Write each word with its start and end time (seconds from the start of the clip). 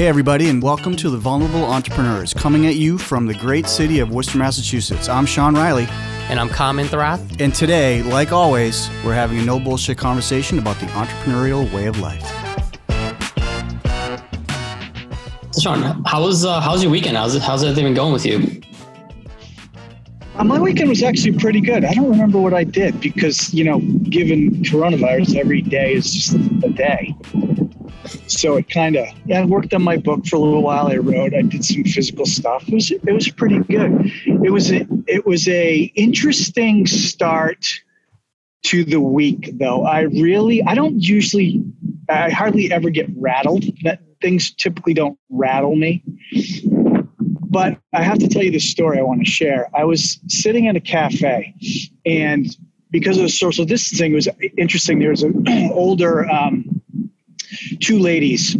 Hey, 0.00 0.06
everybody, 0.06 0.48
and 0.48 0.62
welcome 0.62 0.96
to 0.96 1.10
the 1.10 1.18
Vulnerable 1.18 1.62
Entrepreneurs, 1.62 2.32
coming 2.32 2.66
at 2.66 2.76
you 2.76 2.96
from 2.96 3.26
the 3.26 3.34
great 3.34 3.66
city 3.66 3.98
of 3.98 4.10
Worcester, 4.10 4.38
Massachusetts. 4.38 5.10
I'm 5.10 5.26
Sean 5.26 5.54
Riley. 5.54 5.86
And 6.30 6.40
I'm 6.40 6.48
Common 6.48 6.86
Thrath. 6.86 7.38
And 7.38 7.54
today, 7.54 8.02
like 8.04 8.32
always, 8.32 8.88
we're 9.04 9.12
having 9.12 9.38
a 9.40 9.44
no 9.44 9.60
bullshit 9.60 9.98
conversation 9.98 10.58
about 10.58 10.80
the 10.80 10.86
entrepreneurial 10.86 11.70
way 11.74 11.84
of 11.84 12.00
life. 12.00 12.26
So 15.50 15.60
Sean, 15.60 16.02
how 16.06 16.22
was 16.22 16.46
uh, 16.46 16.62
how's 16.62 16.82
your 16.82 16.90
weekend? 16.90 17.18
How's 17.18 17.34
it, 17.34 17.42
how's 17.42 17.62
everything 17.62 17.84
been 17.84 17.92
going 17.92 18.14
with 18.14 18.24
you? 18.24 18.62
Uh, 20.36 20.44
my 20.44 20.58
weekend 20.58 20.88
was 20.88 21.02
actually 21.02 21.38
pretty 21.38 21.60
good. 21.60 21.84
I 21.84 21.92
don't 21.92 22.08
remember 22.08 22.40
what 22.40 22.54
I 22.54 22.64
did 22.64 22.98
because 23.02 23.52
you 23.52 23.64
know, 23.64 23.80
given 24.08 24.62
coronavirus, 24.62 25.36
every 25.36 25.60
day 25.60 25.92
is 25.92 26.10
just 26.10 26.32
a 26.64 26.70
day. 26.70 27.14
So 28.30 28.56
it 28.56 28.68
kind 28.70 28.96
of 28.96 29.06
yeah, 29.26 29.40
I 29.40 29.44
worked 29.44 29.74
on 29.74 29.82
my 29.82 29.96
book 29.96 30.26
for 30.26 30.36
a 30.36 30.38
little 30.38 30.62
while. 30.62 30.88
I 30.88 30.96
wrote, 30.96 31.34
I 31.34 31.42
did 31.42 31.64
some 31.64 31.84
physical 31.84 32.26
stuff. 32.26 32.68
It 32.68 32.74
was 32.74 32.90
it 32.90 33.12
was 33.12 33.28
pretty 33.28 33.58
good. 33.60 34.12
It 34.24 34.52
was 34.52 34.70
a, 34.70 34.86
it 35.06 35.26
was 35.26 35.48
a 35.48 35.92
interesting 35.96 36.86
start 36.86 37.66
to 38.64 38.84
the 38.84 39.00
week 39.00 39.50
though. 39.58 39.84
I 39.84 40.02
really 40.02 40.62
I 40.62 40.74
don't 40.74 41.02
usually 41.02 41.64
I 42.08 42.30
hardly 42.30 42.72
ever 42.72 42.90
get 42.90 43.08
rattled. 43.16 43.64
That 43.82 44.00
things 44.20 44.52
typically 44.52 44.94
don't 44.94 45.18
rattle 45.28 45.74
me. 45.74 46.02
But 47.42 47.80
I 47.92 48.02
have 48.02 48.18
to 48.18 48.28
tell 48.28 48.44
you 48.44 48.52
the 48.52 48.60
story 48.60 48.98
I 48.98 49.02
want 49.02 49.24
to 49.24 49.30
share. 49.30 49.68
I 49.74 49.84
was 49.84 50.20
sitting 50.28 50.66
in 50.66 50.76
a 50.76 50.80
cafe 50.80 51.54
and 52.06 52.46
because 52.90 53.16
of 53.16 53.22
the 53.22 53.28
social 53.28 53.64
distancing, 53.64 54.12
it 54.12 54.14
was 54.14 54.28
interesting. 54.58 54.98
There 54.98 55.10
was 55.10 55.22
an 55.22 55.44
older 55.72 56.28
um, 56.28 56.79
two 57.80 57.98
ladies. 57.98 58.56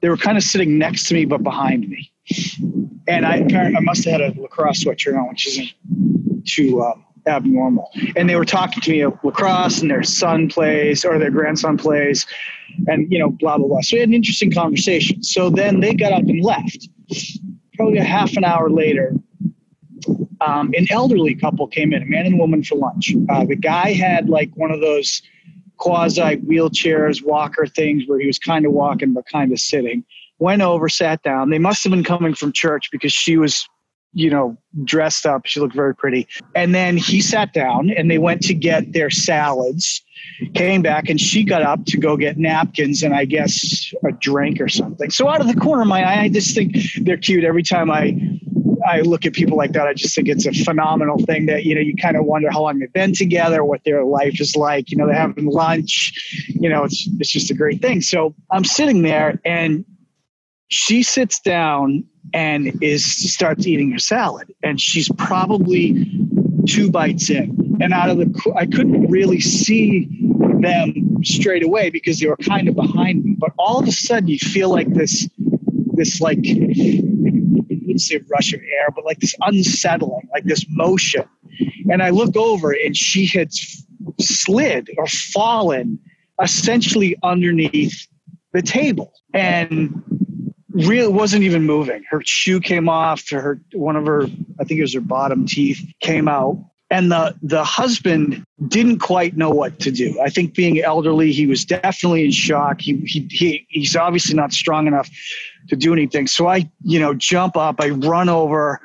They 0.00 0.08
were 0.08 0.16
kind 0.16 0.36
of 0.36 0.44
sitting 0.44 0.78
next 0.78 1.08
to 1.08 1.14
me, 1.14 1.24
but 1.24 1.42
behind 1.42 1.88
me. 1.88 2.12
And 3.08 3.24
I, 3.24 3.36
I 3.36 3.80
must 3.80 4.04
have 4.04 4.20
had 4.20 4.36
a 4.36 4.40
lacrosse 4.40 4.84
sweatshirt 4.84 5.18
on, 5.18 5.28
which 5.28 5.46
isn't 5.46 5.70
too 6.44 6.82
um, 6.82 7.04
abnormal. 7.26 7.90
And 8.14 8.28
they 8.28 8.36
were 8.36 8.44
talking 8.44 8.82
to 8.82 8.90
me 8.90 9.00
of 9.00 9.18
lacrosse 9.24 9.80
and 9.80 9.90
their 9.90 10.02
son 10.02 10.48
plays 10.48 11.04
or 11.04 11.18
their 11.18 11.30
grandson 11.30 11.76
plays 11.76 12.26
and, 12.88 13.10
you 13.10 13.18
know, 13.18 13.30
blah, 13.30 13.56
blah, 13.56 13.68
blah. 13.68 13.80
So 13.80 13.96
we 13.96 14.00
had 14.00 14.08
an 14.08 14.14
interesting 14.14 14.52
conversation. 14.52 15.22
So 15.22 15.50
then 15.50 15.80
they 15.80 15.94
got 15.94 16.12
up 16.12 16.24
and 16.24 16.44
left. 16.44 16.88
Probably 17.76 17.98
a 17.98 18.04
half 18.04 18.36
an 18.36 18.44
hour 18.44 18.70
later, 18.70 19.14
um, 20.40 20.72
an 20.76 20.86
elderly 20.90 21.34
couple 21.34 21.66
came 21.68 21.92
in, 21.92 22.02
a 22.02 22.06
man 22.06 22.26
and 22.26 22.38
woman 22.38 22.62
for 22.62 22.76
lunch. 22.76 23.14
Uh, 23.30 23.44
the 23.44 23.56
guy 23.56 23.92
had 23.92 24.28
like 24.28 24.50
one 24.54 24.70
of 24.70 24.80
those– 24.80 25.22
quasi 25.76 26.36
wheelchairs, 26.38 27.24
walker 27.24 27.66
things 27.66 28.04
where 28.06 28.18
he 28.18 28.26
was 28.26 28.38
kind 28.38 28.66
of 28.66 28.72
walking 28.72 29.12
but 29.12 29.24
kind 29.30 29.52
of 29.52 29.60
sitting. 29.60 30.04
Went 30.38 30.62
over, 30.62 30.88
sat 30.88 31.22
down. 31.22 31.50
They 31.50 31.58
must 31.58 31.82
have 31.84 31.90
been 31.90 32.04
coming 32.04 32.34
from 32.34 32.52
church 32.52 32.90
because 32.92 33.12
she 33.12 33.38
was, 33.38 33.66
you 34.12 34.28
know, 34.28 34.56
dressed 34.84 35.24
up. 35.24 35.46
She 35.46 35.60
looked 35.60 35.74
very 35.74 35.94
pretty. 35.94 36.28
And 36.54 36.74
then 36.74 36.96
he 36.96 37.22
sat 37.22 37.54
down 37.54 37.90
and 37.90 38.10
they 38.10 38.18
went 38.18 38.42
to 38.42 38.54
get 38.54 38.92
their 38.92 39.08
salads, 39.08 40.02
came 40.54 40.82
back, 40.82 41.08
and 41.08 41.18
she 41.18 41.42
got 41.42 41.62
up 41.62 41.86
to 41.86 41.96
go 41.96 42.18
get 42.18 42.36
napkins 42.36 43.02
and 43.02 43.14
I 43.14 43.24
guess 43.24 43.92
a 44.06 44.12
drink 44.12 44.60
or 44.60 44.68
something. 44.68 45.10
So 45.10 45.28
out 45.28 45.40
of 45.40 45.46
the 45.46 45.58
corner 45.58 45.82
of 45.82 45.88
my 45.88 46.02
eye, 46.02 46.24
I 46.24 46.28
just 46.28 46.54
think 46.54 46.76
they're 47.00 47.16
cute 47.16 47.44
every 47.44 47.62
time 47.62 47.90
I 47.90 48.14
I 48.86 49.00
look 49.00 49.26
at 49.26 49.32
people 49.32 49.56
like 49.56 49.72
that. 49.72 49.86
I 49.86 49.94
just 49.94 50.14
think 50.14 50.28
it's 50.28 50.46
a 50.46 50.52
phenomenal 50.52 51.18
thing 51.18 51.46
that, 51.46 51.64
you 51.64 51.74
know, 51.74 51.80
you 51.80 51.94
kind 51.96 52.16
of 52.16 52.24
wonder 52.24 52.50
how 52.50 52.62
long 52.62 52.78
they've 52.78 52.92
been 52.92 53.12
together, 53.12 53.64
what 53.64 53.82
their 53.84 54.04
life 54.04 54.40
is 54.40 54.56
like. 54.56 54.90
You 54.90 54.96
know, 54.98 55.06
they're 55.06 55.16
having 55.16 55.46
lunch, 55.46 56.12
you 56.48 56.68
know, 56.68 56.84
it's, 56.84 57.08
it's 57.18 57.30
just 57.30 57.50
a 57.50 57.54
great 57.54 57.80
thing. 57.82 58.00
So 58.00 58.34
I'm 58.50 58.64
sitting 58.64 59.02
there 59.02 59.40
and 59.44 59.84
she 60.68 61.02
sits 61.02 61.40
down 61.40 62.04
and 62.32 62.82
is 62.82 63.04
starts 63.32 63.66
eating 63.66 63.92
her 63.92 63.98
salad 63.98 64.52
and 64.62 64.80
she's 64.80 65.08
probably 65.16 66.10
two 66.66 66.90
bites 66.90 67.30
in 67.30 67.78
and 67.80 67.92
out 67.92 68.10
of 68.10 68.18
the 68.18 68.52
i 68.56 68.66
couldn't 68.66 69.08
really 69.08 69.40
see 69.40 70.08
them 70.60 71.22
straight 71.22 71.64
away 71.64 71.88
because 71.90 72.18
they 72.18 72.26
were 72.26 72.36
kind 72.38 72.68
of 72.68 72.74
behind 72.74 73.24
me 73.24 73.36
but 73.38 73.52
all 73.58 73.78
of 73.78 73.86
a 73.86 73.92
sudden 73.92 74.28
you 74.28 74.38
feel 74.38 74.70
like 74.70 74.92
this 74.92 75.28
this 75.94 76.20
like 76.20 76.42
wouldn't 77.96 78.02
say 78.02 78.20
rush 78.30 78.52
of 78.52 78.60
air, 78.60 78.88
but 78.94 79.04
like 79.04 79.18
this 79.20 79.34
unsettling, 79.40 80.28
like 80.32 80.44
this 80.44 80.64
motion. 80.68 81.24
And 81.90 82.02
I 82.02 82.10
look 82.10 82.36
over 82.36 82.72
and 82.72 82.96
she 82.96 83.26
had 83.26 83.50
slid 84.20 84.90
or 84.98 85.06
fallen 85.06 85.98
essentially 86.42 87.16
underneath 87.22 88.06
the 88.52 88.62
table 88.62 89.12
and 89.32 90.02
really 90.70 91.08
wasn't 91.08 91.42
even 91.44 91.64
moving. 91.64 92.02
Her 92.10 92.20
shoe 92.24 92.60
came 92.60 92.88
off, 92.88 93.30
her 93.30 93.60
one 93.72 93.96
of 93.96 94.04
her, 94.06 94.24
I 94.60 94.64
think 94.64 94.78
it 94.78 94.82
was 94.82 94.94
her 94.94 95.00
bottom 95.00 95.46
teeth 95.46 95.80
came 96.00 96.28
out. 96.28 96.62
And 96.88 97.10
the 97.10 97.34
the 97.42 97.64
husband 97.64 98.44
didn't 98.68 99.00
quite 99.00 99.36
know 99.36 99.50
what 99.50 99.80
to 99.80 99.90
do. 99.90 100.20
I 100.20 100.30
think 100.30 100.54
being 100.54 100.80
elderly, 100.80 101.32
he 101.32 101.44
was 101.44 101.64
definitely 101.64 102.24
in 102.24 102.30
shock. 102.30 102.80
He, 102.80 102.94
he, 103.06 103.26
he 103.28 103.66
he's 103.70 103.96
obviously 103.96 104.36
not 104.36 104.52
strong 104.52 104.86
enough 104.86 105.10
to 105.68 105.76
do 105.76 105.92
anything. 105.92 106.26
So 106.26 106.46
I, 106.46 106.70
you 106.82 106.98
know, 106.98 107.14
jump 107.14 107.56
up, 107.56 107.80
I 107.80 107.90
run 107.90 108.28
over, 108.28 108.80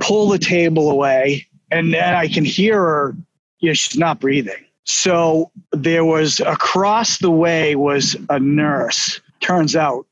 pull 0.00 0.28
the 0.28 0.38
table 0.38 0.90
away, 0.90 1.46
and 1.70 1.92
then 1.92 2.14
I 2.14 2.28
can 2.28 2.44
hear 2.44 2.76
her, 2.76 3.16
know, 3.68 3.74
she's 3.74 3.98
not 3.98 4.20
breathing. 4.20 4.64
So 4.84 5.50
there 5.72 6.04
was 6.04 6.40
across 6.40 7.18
the 7.18 7.30
way 7.30 7.76
was 7.76 8.16
a 8.30 8.40
nurse, 8.40 9.20
turns 9.40 9.76
out, 9.76 10.06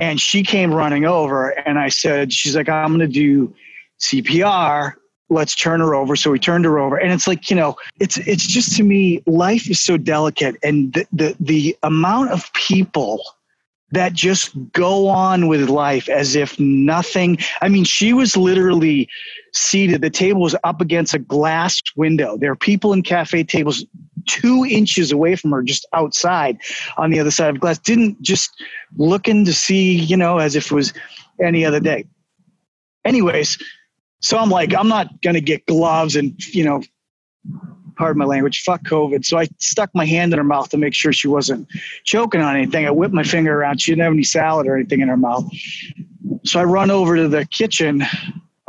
and 0.00 0.20
she 0.20 0.42
came 0.42 0.72
running 0.72 1.04
over 1.04 1.50
and 1.50 1.78
I 1.78 1.88
said, 1.88 2.32
she's 2.32 2.54
like, 2.54 2.68
I'm 2.68 2.88
going 2.88 3.00
to 3.00 3.06
do 3.06 3.54
CPR. 4.00 4.94
Let's 5.30 5.54
turn 5.54 5.80
her 5.80 5.94
over. 5.94 6.16
So 6.16 6.30
we 6.30 6.38
turned 6.38 6.64
her 6.64 6.78
over. 6.78 6.96
And 6.96 7.12
it's 7.12 7.26
like, 7.26 7.50
you 7.50 7.56
know, 7.56 7.76
it's, 8.00 8.16
it's 8.18 8.46
just 8.46 8.76
to 8.76 8.82
me, 8.82 9.22
life 9.26 9.68
is 9.70 9.80
so 9.80 9.96
delicate. 9.96 10.56
And 10.62 10.92
the, 10.92 11.06
the, 11.12 11.36
the 11.40 11.76
amount 11.82 12.30
of 12.30 12.52
people 12.52 13.22
that 13.92 14.12
just 14.12 14.54
go 14.72 15.08
on 15.08 15.48
with 15.48 15.68
life 15.68 16.08
as 16.08 16.36
if 16.36 16.58
nothing. 16.60 17.38
I 17.62 17.68
mean, 17.68 17.84
she 17.84 18.12
was 18.12 18.36
literally 18.36 19.08
seated. 19.54 20.02
The 20.02 20.10
table 20.10 20.42
was 20.42 20.54
up 20.64 20.80
against 20.80 21.14
a 21.14 21.18
glass 21.18 21.80
window. 21.96 22.36
There 22.36 22.52
are 22.52 22.56
people 22.56 22.92
in 22.92 23.02
cafe 23.02 23.44
tables 23.44 23.84
two 24.26 24.64
inches 24.68 25.10
away 25.10 25.36
from 25.36 25.52
her, 25.52 25.62
just 25.62 25.86
outside 25.94 26.58
on 26.96 27.10
the 27.10 27.18
other 27.18 27.30
side 27.30 27.54
of 27.54 27.60
glass. 27.60 27.78
Didn't 27.78 28.20
just 28.22 28.50
looking 28.96 29.44
to 29.46 29.52
see, 29.52 29.94
you 29.94 30.16
know, 30.16 30.38
as 30.38 30.54
if 30.54 30.70
it 30.70 30.74
was 30.74 30.92
any 31.42 31.64
other 31.64 31.80
day. 31.80 32.04
Anyways, 33.04 33.58
so 34.20 34.36
I'm 34.36 34.50
like, 34.50 34.74
I'm 34.74 34.88
not 34.88 35.22
going 35.22 35.34
to 35.34 35.40
get 35.40 35.66
gloves 35.66 36.14
and, 36.14 36.38
you 36.54 36.64
know, 36.64 36.82
pardon 37.98 38.18
my 38.18 38.24
language, 38.24 38.62
fuck 38.62 38.82
COVID. 38.84 39.24
So 39.24 39.38
I 39.38 39.48
stuck 39.58 39.90
my 39.94 40.06
hand 40.06 40.32
in 40.32 40.38
her 40.38 40.44
mouth 40.44 40.70
to 40.70 40.78
make 40.78 40.94
sure 40.94 41.12
she 41.12 41.28
wasn't 41.28 41.68
choking 42.04 42.40
on 42.40 42.56
anything. 42.56 42.86
I 42.86 42.90
whipped 42.90 43.12
my 43.12 43.24
finger 43.24 43.60
around. 43.60 43.82
She 43.82 43.90
didn't 43.90 44.04
have 44.04 44.12
any 44.12 44.22
salad 44.22 44.66
or 44.66 44.76
anything 44.76 45.00
in 45.00 45.08
her 45.08 45.16
mouth. 45.16 45.44
So 46.44 46.60
I 46.60 46.64
run 46.64 46.90
over 46.90 47.16
to 47.16 47.28
the 47.28 47.44
kitchen, 47.44 48.04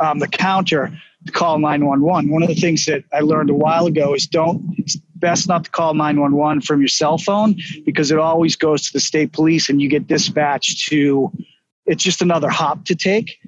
um, 0.00 0.18
the 0.18 0.28
counter, 0.28 0.92
to 1.26 1.32
call 1.32 1.58
911. 1.58 2.30
One 2.30 2.42
of 2.42 2.48
the 2.48 2.54
things 2.54 2.84
that 2.86 3.04
I 3.12 3.20
learned 3.20 3.50
a 3.50 3.54
while 3.54 3.86
ago 3.86 4.14
is 4.14 4.26
don't, 4.26 4.74
it's 4.78 4.96
best 4.96 5.48
not 5.48 5.64
to 5.64 5.70
call 5.70 5.94
911 5.94 6.62
from 6.62 6.80
your 6.80 6.88
cell 6.88 7.18
phone 7.18 7.56
because 7.84 8.10
it 8.10 8.18
always 8.18 8.56
goes 8.56 8.86
to 8.86 8.92
the 8.92 9.00
state 9.00 9.32
police 9.32 9.68
and 9.68 9.80
you 9.80 9.88
get 9.88 10.06
dispatched 10.06 10.88
to, 10.88 11.30
it's 11.86 12.02
just 12.02 12.22
another 12.22 12.48
hop 12.48 12.84
to 12.86 12.94
take. 12.94 13.38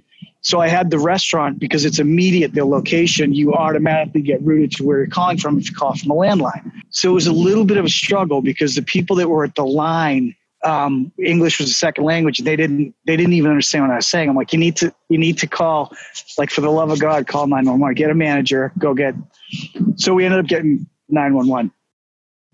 So 0.42 0.60
I 0.60 0.68
had 0.68 0.90
the 0.90 0.98
restaurant 0.98 1.58
because 1.60 1.84
it's 1.84 2.00
immediate, 2.00 2.52
the 2.52 2.64
location, 2.64 3.32
you 3.32 3.54
automatically 3.54 4.22
get 4.22 4.42
routed 4.42 4.72
to 4.72 4.84
where 4.84 4.98
you're 4.98 5.06
calling 5.06 5.38
from 5.38 5.56
if 5.58 5.70
you 5.70 5.74
call 5.74 5.94
from 5.94 6.10
a 6.10 6.14
landline. 6.14 6.72
So 6.90 7.10
it 7.10 7.14
was 7.14 7.28
a 7.28 7.32
little 7.32 7.64
bit 7.64 7.76
of 7.76 7.84
a 7.84 7.88
struggle 7.88 8.42
because 8.42 8.74
the 8.74 8.82
people 8.82 9.16
that 9.16 9.28
were 9.28 9.44
at 9.44 9.54
the 9.54 9.64
line, 9.64 10.34
um, 10.64 11.12
English 11.16 11.60
was 11.60 11.70
a 11.70 11.74
second 11.74 12.04
language. 12.04 12.38
They 12.38 12.56
didn't, 12.56 12.92
they 13.06 13.16
didn't 13.16 13.34
even 13.34 13.50
understand 13.50 13.84
what 13.84 13.92
I 13.92 13.96
was 13.96 14.08
saying. 14.08 14.28
I'm 14.28 14.36
like, 14.36 14.52
you 14.52 14.58
need 14.58 14.76
to, 14.76 14.92
you 15.08 15.16
need 15.18 15.38
to 15.38 15.46
call, 15.46 15.92
like 16.36 16.50
for 16.50 16.60
the 16.60 16.70
love 16.70 16.90
of 16.90 16.98
God, 16.98 17.28
call 17.28 17.46
911, 17.46 17.94
get 17.94 18.10
a 18.10 18.14
manager, 18.14 18.72
go 18.78 18.94
get. 18.94 19.14
So 19.94 20.12
we 20.14 20.24
ended 20.24 20.40
up 20.40 20.46
getting 20.46 20.88
911 21.08 21.72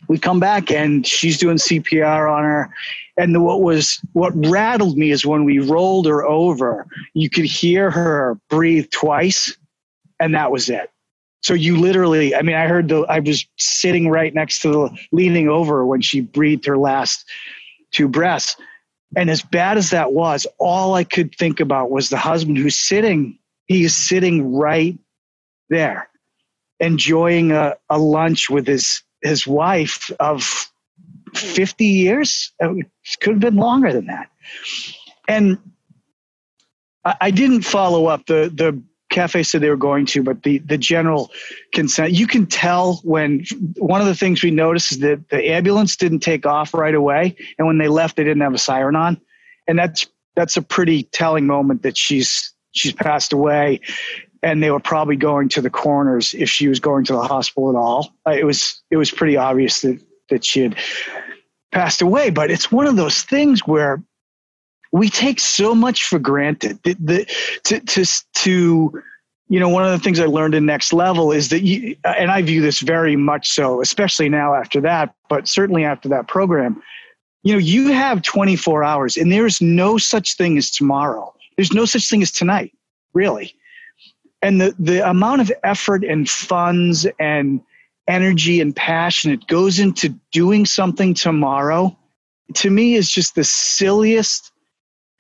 we 0.09 0.19
come 0.19 0.41
back 0.41 0.71
and 0.71 1.07
she's 1.07 1.39
doing 1.39 1.59
CPR 1.59 2.33
on 2.33 2.43
her. 2.43 2.71
And 3.17 3.45
what 3.45 3.61
was 3.63 4.01
what 4.13 4.33
rattled 4.35 4.97
me 4.97 5.11
is 5.11 5.27
when 5.27 5.45
we 5.45 5.59
rolled 5.59 6.07
her 6.07 6.25
over, 6.25 6.87
you 7.15 7.29
could 7.29 7.45
hear 7.45 7.91
her 7.91 8.39
breathe 8.49 8.91
twice, 8.91 9.57
and 10.19 10.35
that 10.35 10.51
was 10.51 10.69
it. 10.69 10.91
So 11.43 11.55
you 11.55 11.77
literally, 11.77 12.35
I 12.35 12.43
mean, 12.43 12.57
I 12.57 12.67
heard 12.67 12.89
the 12.89 13.03
I 13.03 13.21
was 13.21 13.47
sitting 13.59 14.09
right 14.09 14.35
next 14.35 14.61
to 14.63 14.71
the 14.71 14.99
leaning 15.13 15.49
over 15.49 15.85
when 15.85 16.01
she 16.01 16.21
breathed 16.21 16.67
her 16.67 16.79
last 16.79 17.29
two 17.93 18.09
breaths. 18.09 18.57
And 19.17 19.31
as 19.31 19.43
bad 19.43 19.79
as 19.79 19.91
that 19.91 20.13
was, 20.13 20.47
all 20.59 20.95
I 20.95 21.05
could 21.05 21.35
think 21.35 21.61
about 21.61 21.91
was 21.91 22.09
the 22.09 22.19
husband 22.19 22.59
who's 22.59 22.77
sitting, 22.77 23.39
he 23.67 23.85
is 23.85 23.97
sitting 23.97 24.55
right 24.55 24.99
there, 25.71 26.09
enjoying 26.79 27.53
a, 27.53 27.75
a 27.89 27.99
lunch 27.99 28.51
with 28.51 28.67
his 28.67 29.03
his 29.23 29.47
wife 29.47 30.11
of 30.21 30.71
50 31.35 31.85
years. 31.85 32.53
Uh, 32.63 32.75
it 32.75 32.87
could 33.21 33.35
have 33.35 33.41
been 33.41 33.57
longer 33.57 33.93
than 33.93 34.07
that. 34.07 34.31
And 35.27 35.59
I, 37.05 37.17
I 37.23 37.31
didn't 37.31 37.63
follow 37.63 38.07
up 38.07 38.27
the 38.27 38.51
the 38.55 38.81
cafe 39.11 39.43
said 39.43 39.61
they 39.61 39.71
were 39.71 39.77
going 39.77 40.07
to, 40.07 40.23
but 40.23 40.43
the 40.43 40.59
the 40.59 40.79
general 40.79 41.31
consent 41.73 42.13
you 42.13 42.27
can 42.27 42.47
tell 42.47 42.97
when 43.05 43.45
one 43.77 44.01
of 44.01 44.07
the 44.07 44.15
things 44.15 44.43
we 44.43 44.51
noticed 44.51 44.93
is 44.93 44.99
that 45.01 45.29
the 45.31 45.51
ambulance 45.51 45.97
didn't 45.97 46.21
take 46.21 46.47
off 46.47 46.75
right 46.75 46.95
away, 46.95 47.37
and 47.59 47.67
when 47.67 47.79
they 47.79 47.89
left, 47.89 48.17
they 48.17 48.25
didn't 48.25 48.43
have 48.43 48.55
a 48.55 48.59
siren 48.59 48.97
on, 48.97 49.21
and 49.67 49.79
that's 49.79 50.07
that's 50.37 50.57
a 50.57 50.63
pretty 50.63 51.05
telling 51.05 51.47
moment 51.47 51.83
that 51.83 51.97
she's 51.97 52.53
she's 52.73 52.93
passed 52.93 53.33
away, 53.33 53.81
and 54.43 54.63
they 54.63 54.71
were 54.71 54.81
probably 54.81 55.17
going 55.17 55.49
to 55.51 55.61
the 55.61 55.71
coroners 55.71 56.35
if 56.35 56.49
she 56.49 56.69
was 56.69 56.81
going 56.81 57.05
to 57.05 57.13
the 57.13 57.23
hospital 57.23 57.71
at 57.71 57.77
all. 57.77 58.15
Uh, 58.27 58.33
it 58.33 58.45
was 58.45 58.83
it 58.91 58.97
was 58.97 59.11
pretty 59.11 59.37
obvious 59.37 59.81
that 59.83 60.01
that 60.31 60.45
she 60.45 60.61
had 60.61 60.77
passed 61.73 62.03
away, 62.03 62.31
but 62.31 62.51
it's 62.51 62.73
one 62.73 62.87
of 62.87 62.97
those 62.97 63.23
things 63.23 63.67
where 63.67 64.03
we 64.93 65.09
take 65.09 65.41
so 65.41 65.75
much 65.75 66.05
for 66.05 66.19
granted. 66.19 66.79
The, 66.83 66.97
the, 66.99 67.25
to, 67.65 67.81
to, 67.81 68.07
to, 68.37 69.03
you 69.49 69.61
know, 69.61 69.69
one 69.69 69.85
of 69.85 69.91
the 69.91 69.99
things 69.99 70.21
I 70.21 70.27
learned 70.27 70.55
in 70.55 70.67
Next 70.67 70.93
Level 70.93 71.33
is 71.33 71.51
that 71.51 71.63
you, 71.63 71.97
and 72.05 72.31
I 72.31 72.43
view 72.43 72.63
this 72.63 72.81
very 72.81 73.17
much 73.17 73.51
so, 73.51 73.81
especially 73.81 74.29
now 74.29 74.55
after 74.55 74.81
that, 74.83 75.15
but 75.29 75.49
certainly 75.49 75.85
after 75.85 76.09
that 76.09 76.29
program, 76.29 76.83
you 77.43 77.53
know, 77.53 77.59
you 77.59 77.93
have 77.93 78.23
24 78.23 78.85
hours 78.85 79.17
and 79.17 79.31
there's 79.31 79.61
no 79.61 79.99
such 79.99 80.37
thing 80.37 80.59
as 80.59 80.71
tomorrow. 80.71 81.35
There's 81.57 81.73
no 81.73 81.85
such 81.85 82.09
thing 82.09 82.23
as 82.23 82.31
tonight, 82.31 82.73
really. 83.15 83.55
And 84.43 84.61
the, 84.61 84.75
the 84.79 85.09
amount 85.09 85.41
of 85.41 85.53
effort 85.65 86.05
and 86.05 86.29
funds 86.29 87.07
and 87.19 87.61
energy 88.07 88.61
and 88.61 88.75
passion 88.75 89.31
it 89.31 89.47
goes 89.47 89.79
into 89.79 90.15
doing 90.33 90.65
something 90.65 91.15
tomorrow, 91.15 91.97
to 92.55 92.71
me 92.71 92.95
is 92.95 93.11
just 93.11 93.35
the 93.35 93.45
silliest 93.45 94.53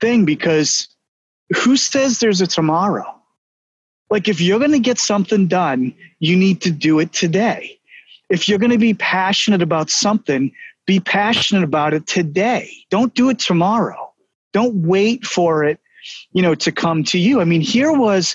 thing 0.00 0.24
because 0.24 0.88
who 1.54 1.76
says 1.76 2.18
there's 2.18 2.40
a 2.40 2.46
tomorrow? 2.46 3.14
Like, 4.10 4.28
if 4.28 4.40
you're 4.40 4.58
going 4.58 4.72
to 4.72 4.78
get 4.78 4.98
something 4.98 5.48
done, 5.48 5.94
you 6.18 6.36
need 6.36 6.62
to 6.62 6.70
do 6.70 6.98
it 6.98 7.12
today. 7.12 7.78
If 8.30 8.48
you're 8.48 8.58
going 8.58 8.70
to 8.70 8.78
be 8.78 8.94
passionate 8.94 9.62
about 9.62 9.90
something, 9.90 10.52
be 10.86 11.00
passionate 11.00 11.64
about 11.64 11.92
it 11.92 12.06
today. 12.06 12.70
Don't 12.90 13.14
do 13.14 13.28
it 13.28 13.38
tomorrow. 13.38 14.12
Don't 14.52 14.86
wait 14.86 15.26
for 15.26 15.64
it, 15.64 15.78
you 16.32 16.40
know, 16.40 16.54
to 16.54 16.72
come 16.72 17.04
to 17.04 17.18
you. 17.18 17.40
I 17.40 17.44
mean, 17.44 17.60
here 17.60 17.92
was 17.92 18.34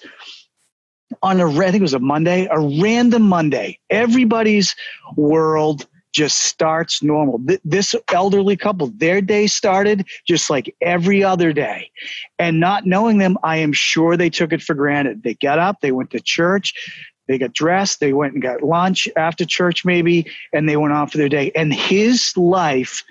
on 1.21 1.39
a, 1.39 1.47
I 1.47 1.71
think 1.71 1.75
it 1.75 1.81
was 1.81 1.93
a 1.93 1.99
Monday, 1.99 2.47
a 2.49 2.59
random 2.59 3.23
Monday. 3.23 3.79
Everybody's 3.89 4.75
world 5.15 5.87
just 6.13 6.39
starts 6.43 7.01
normal. 7.01 7.41
This 7.65 7.95
elderly 8.11 8.55
couple, 8.55 8.91
their 8.95 9.19
day 9.19 9.47
started 9.47 10.07
just 10.27 10.49
like 10.49 10.73
every 10.79 11.23
other 11.23 11.51
day. 11.51 11.89
And 12.37 12.59
not 12.59 12.85
knowing 12.85 13.17
them, 13.17 13.37
I 13.43 13.57
am 13.57 13.73
sure 13.73 14.15
they 14.15 14.29
took 14.29 14.53
it 14.53 14.61
for 14.61 14.75
granted. 14.75 15.23
They 15.23 15.33
got 15.33 15.57
up, 15.57 15.81
they 15.81 15.91
went 15.91 16.11
to 16.11 16.19
church, 16.19 16.73
they 17.27 17.39
got 17.39 17.53
dressed, 17.53 17.99
they 17.99 18.13
went 18.13 18.33
and 18.33 18.43
got 18.43 18.61
lunch 18.61 19.07
after 19.15 19.43
church, 19.43 19.83
maybe, 19.83 20.27
and 20.53 20.69
they 20.69 20.77
went 20.77 20.93
on 20.93 21.07
for 21.07 21.17
their 21.17 21.29
day. 21.29 21.51
And 21.55 21.73
his 21.73 22.37
life 22.37 23.03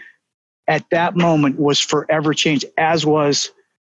at 0.69 0.84
that 0.93 1.16
moment 1.16 1.58
was 1.58 1.81
forever 1.81 2.32
changed, 2.34 2.66
as 2.78 3.04
was 3.04 3.50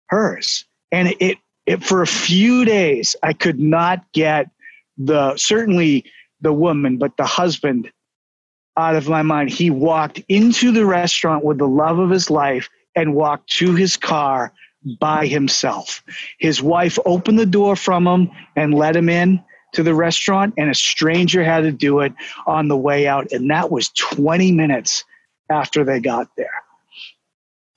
hers. 0.06 0.64
And 0.93 1.14
it, 1.19 1.38
it 1.67 1.85
for 1.85 2.03
a 2.03 2.06
few 2.06 2.64
days, 2.64 3.17
I 3.23 3.32
could 3.32 3.61
not 3.61 4.05
get 4.12 4.50
the 4.99 5.37
certainly 5.37 6.05
the 6.41 6.53
woman, 6.53 6.99
but 6.99 7.17
the 7.17 7.25
husband 7.25 7.91
out 8.76 8.97
of 8.97 9.09
my 9.09 9.23
mind. 9.23 9.50
He 9.50 9.70
walked 9.70 10.20
into 10.29 10.73
the 10.73 10.87
restaurant 10.87 11.44
with 11.44 11.59
the 11.59 11.69
love 11.69 11.99
of 11.99 12.11
his 12.11 12.31
life 12.31 12.69
and 12.97 13.14
walked 13.14 13.50
to 13.50 13.75
his 13.75 13.97
car 13.97 14.53
by 14.99 15.26
himself. 15.26 16.03
His 16.38 16.62
wife 16.62 16.99
opened 17.06 17.38
the 17.38 17.47
door 17.47 17.76
from 17.76 18.06
him 18.06 18.31
and 18.56 18.75
let 18.75 18.97
him 18.97 19.09
in 19.09 19.43
to 19.75 19.82
the 19.82 19.94
restaurant, 19.94 20.53
and 20.59 20.70
a 20.70 20.75
stranger 20.75 21.43
had 21.43 21.62
to 21.62 21.73
do 21.73 22.00
it 22.00 22.12
on 22.47 22.69
the 22.69 22.76
way 22.76 23.06
out. 23.06 23.32
And 23.32 23.50
that 23.50 23.70
was 23.70 23.88
20 23.91 24.53
minutes 24.53 25.05
after 25.49 25.85
they 25.85 26.00
got 26.00 26.29
there. 26.37 26.50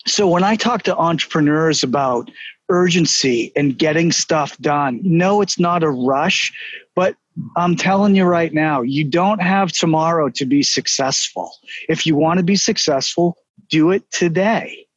So 0.05 0.27
when 0.27 0.43
I 0.43 0.55
talk 0.55 0.83
to 0.83 0.97
entrepreneurs 0.97 1.83
about 1.83 2.29
urgency 2.69 3.51
and 3.55 3.77
getting 3.77 4.11
stuff 4.11 4.57
done, 4.59 4.99
no, 5.03 5.41
it's 5.41 5.59
not 5.59 5.83
a 5.83 5.89
rush, 5.89 6.51
but 6.95 7.15
I'm 7.57 7.75
telling 7.75 8.15
you 8.15 8.23
right 8.23 8.53
now, 8.53 8.81
you 8.81 9.03
don't 9.03 9.41
have 9.41 9.71
tomorrow 9.71 10.29
to 10.29 10.45
be 10.45 10.63
successful. 10.63 11.51
If 11.89 12.05
you 12.05 12.15
want 12.15 12.37
to 12.37 12.43
be 12.43 12.55
successful, 12.55 13.37
do 13.69 13.91
it 13.91 14.09
today. 14.11 14.87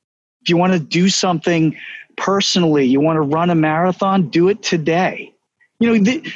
If 0.43 0.49
you 0.49 0.57
want 0.57 0.73
to 0.73 0.79
do 0.79 1.09
something 1.09 1.77
personally, 2.17 2.87
you 2.87 3.01
want 3.01 3.17
to 3.17 3.23
run 3.23 3.51
a 3.51 3.55
marathon, 3.55 4.29
do 4.29 4.49
it 4.49 4.63
today. 4.63 5.33
You 5.81 5.89
know, 5.89 6.05
the, 6.05 6.33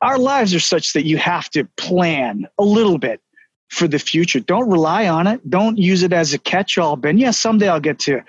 our 0.00 0.18
lives 0.18 0.54
are 0.54 0.60
such 0.60 0.92
that 0.92 1.04
you 1.04 1.16
have 1.16 1.48
to 1.50 1.64
plan 1.76 2.46
a 2.58 2.64
little 2.64 2.98
bit 2.98 3.20
for 3.70 3.88
the 3.88 3.98
future. 3.98 4.40
Don't 4.40 4.70
rely 4.70 5.08
on 5.08 5.26
it. 5.26 5.48
Don't 5.48 5.78
use 5.78 6.02
it 6.02 6.12
as 6.12 6.32
a 6.32 6.38
catch 6.38 6.78
all 6.78 6.96
bin. 6.96 7.18
Yes, 7.18 7.38
someday 7.38 7.68
I'll 7.68 7.80
get 7.80 7.98
to 8.00 8.22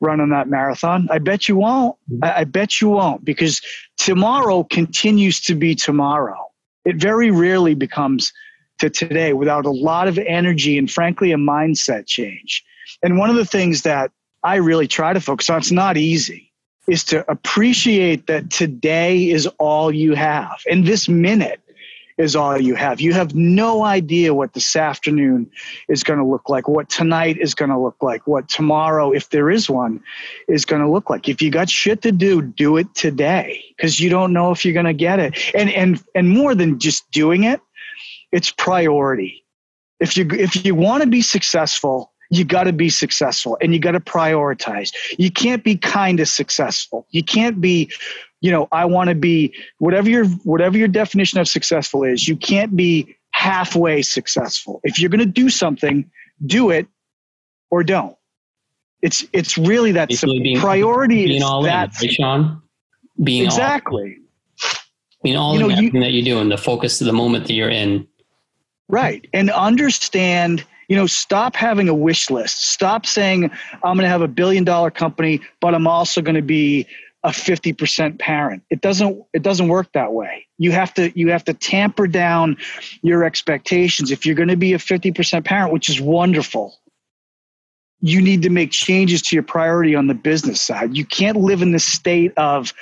run 0.00 0.20
on 0.20 0.30
that 0.30 0.48
marathon. 0.48 1.08
I 1.10 1.18
bet 1.18 1.48
you 1.48 1.56
won't. 1.56 1.96
Mm-hmm. 2.10 2.24
I, 2.24 2.38
I 2.40 2.44
bet 2.44 2.80
you 2.80 2.90
won't 2.90 3.24
because 3.24 3.60
tomorrow 3.98 4.64
continues 4.64 5.40
to 5.42 5.54
be 5.54 5.74
tomorrow 5.74 6.50
it 6.84 6.96
very 6.96 7.30
rarely 7.30 7.74
becomes 7.74 8.32
to 8.78 8.90
today 8.90 9.32
without 9.32 9.66
a 9.66 9.70
lot 9.70 10.08
of 10.08 10.18
energy 10.18 10.78
and 10.78 10.90
frankly 10.90 11.32
a 11.32 11.36
mindset 11.36 12.06
change. 12.06 12.64
And 13.02 13.18
one 13.18 13.30
of 13.30 13.36
the 13.36 13.44
things 13.44 13.82
that 13.82 14.10
I 14.42 14.56
really 14.56 14.88
try 14.88 15.12
to 15.12 15.20
focus 15.20 15.50
on, 15.50 15.58
it's 15.58 15.70
not 15.70 15.96
easy, 15.96 16.52
is 16.88 17.04
to 17.04 17.30
appreciate 17.30 18.26
that 18.26 18.50
today 18.50 19.28
is 19.28 19.46
all 19.58 19.92
you 19.92 20.14
have. 20.14 20.60
And 20.70 20.86
this 20.86 21.08
minute 21.08 21.60
is 22.20 22.36
all 22.36 22.60
you 22.60 22.74
have. 22.74 23.00
You 23.00 23.12
have 23.14 23.34
no 23.34 23.82
idea 23.82 24.34
what 24.34 24.52
this 24.52 24.76
afternoon 24.76 25.50
is 25.88 26.02
going 26.02 26.18
to 26.18 26.24
look 26.24 26.48
like, 26.48 26.68
what 26.68 26.88
tonight 26.88 27.38
is 27.38 27.54
going 27.54 27.70
to 27.70 27.78
look 27.78 27.96
like, 28.02 28.26
what 28.26 28.48
tomorrow, 28.48 29.10
if 29.10 29.30
there 29.30 29.50
is 29.50 29.70
one, 29.70 30.00
is 30.46 30.64
going 30.64 30.82
to 30.82 30.90
look 30.90 31.08
like. 31.08 31.28
If 31.28 31.40
you 31.40 31.50
got 31.50 31.70
shit 31.70 32.02
to 32.02 32.12
do, 32.12 32.42
do 32.42 32.76
it 32.76 32.94
today 32.94 33.64
because 33.76 33.98
you 33.98 34.10
don't 34.10 34.32
know 34.32 34.50
if 34.50 34.64
you're 34.64 34.74
going 34.74 34.86
to 34.86 34.92
get 34.92 35.18
it. 35.18 35.36
And 35.54 35.70
and 35.70 36.02
and 36.14 36.28
more 36.28 36.54
than 36.54 36.78
just 36.78 37.10
doing 37.10 37.44
it, 37.44 37.60
it's 38.32 38.50
priority. 38.50 39.44
If 39.98 40.16
you 40.16 40.28
if 40.30 40.64
you 40.64 40.74
want 40.74 41.02
to 41.02 41.08
be 41.08 41.22
successful, 41.22 42.12
you 42.30 42.44
got 42.44 42.64
to 42.64 42.72
be 42.72 42.88
successful 42.88 43.58
and 43.60 43.74
you 43.74 43.80
got 43.80 43.92
to 43.92 44.00
prioritize. 44.00 44.92
You 45.18 45.30
can't 45.30 45.64
be 45.64 45.76
kind 45.76 46.20
of 46.20 46.28
successful. 46.28 47.06
You 47.10 47.24
can't 47.24 47.60
be 47.60 47.90
you 48.40 48.50
know 48.50 48.68
i 48.72 48.84
want 48.84 49.08
to 49.08 49.14
be 49.14 49.54
whatever 49.78 50.08
your 50.08 50.26
whatever 50.44 50.76
your 50.76 50.88
definition 50.88 51.38
of 51.38 51.48
successful 51.48 52.04
is 52.04 52.26
you 52.26 52.36
can't 52.36 52.76
be 52.76 53.16
halfway 53.40 54.02
successful. 54.02 54.80
If 54.84 54.98
you're 54.98 55.08
going 55.08 55.20
to 55.20 55.26
do 55.26 55.48
something 55.48 56.10
do 56.44 56.70
it 56.70 56.86
or 57.70 57.82
don't. 57.82 58.16
It's 59.02 59.24
it's 59.32 59.56
really 59.56 59.92
that 59.92 60.08
being, 60.08 60.58
priority 60.58 61.26
being 61.26 61.42
all 61.42 61.62
that 61.62 61.90
in, 62.02 62.08
right, 62.08 62.14
Sean? 62.14 62.62
Being 63.22 63.44
exactly. 63.44 64.18
All, 64.18 65.20
being 65.22 65.36
all 65.36 65.54
you 65.54 65.60
know, 65.60 65.66
in 65.66 65.72
everything 65.72 65.94
you, 65.94 66.00
that 66.02 66.12
you 66.12 66.22
do 66.22 66.38
and 66.38 66.52
the 66.52 66.58
focus 66.58 67.00
of 67.00 67.06
the 67.06 67.12
moment 67.12 67.46
that 67.46 67.54
you're 67.54 67.70
in. 67.70 68.06
Right 68.88 69.26
and 69.32 69.50
understand 69.50 70.66
you 70.88 70.96
know 70.96 71.06
stop 71.06 71.56
having 71.56 71.88
a 71.88 71.94
wish 71.94 72.30
list. 72.30 72.62
Stop 72.64 73.06
saying 73.06 73.50
i'm 73.84 73.96
going 73.96 73.98
to 73.98 74.08
have 74.08 74.22
a 74.22 74.28
billion 74.28 74.64
dollar 74.64 74.90
company 74.90 75.40
but 75.60 75.74
i'm 75.74 75.86
also 75.86 76.20
going 76.20 76.34
to 76.34 76.42
be 76.42 76.86
a 77.22 77.30
50% 77.30 78.18
parent. 78.18 78.62
It 78.70 78.80
doesn't 78.80 79.22
it 79.34 79.42
doesn't 79.42 79.68
work 79.68 79.92
that 79.92 80.12
way. 80.12 80.46
You 80.58 80.72
have 80.72 80.94
to 80.94 81.18
you 81.18 81.30
have 81.30 81.44
to 81.44 81.54
tamper 81.54 82.06
down 82.06 82.56
your 83.02 83.24
expectations. 83.24 84.10
If 84.10 84.24
you're 84.24 84.34
going 84.34 84.48
to 84.48 84.56
be 84.56 84.72
a 84.72 84.78
50% 84.78 85.44
parent 85.44 85.72
which 85.72 85.88
is 85.88 86.00
wonderful 86.00 86.74
you 88.02 88.22
need 88.22 88.42
to 88.42 88.50
make 88.50 88.70
changes 88.70 89.20
to 89.20 89.36
your 89.36 89.42
priority 89.42 89.94
on 89.94 90.06
the 90.06 90.14
business 90.14 90.62
side. 90.62 90.96
You 90.96 91.04
can't 91.04 91.36
live 91.36 91.60
in 91.62 91.72
the 91.72 91.78
state 91.78 92.32
of 92.36 92.72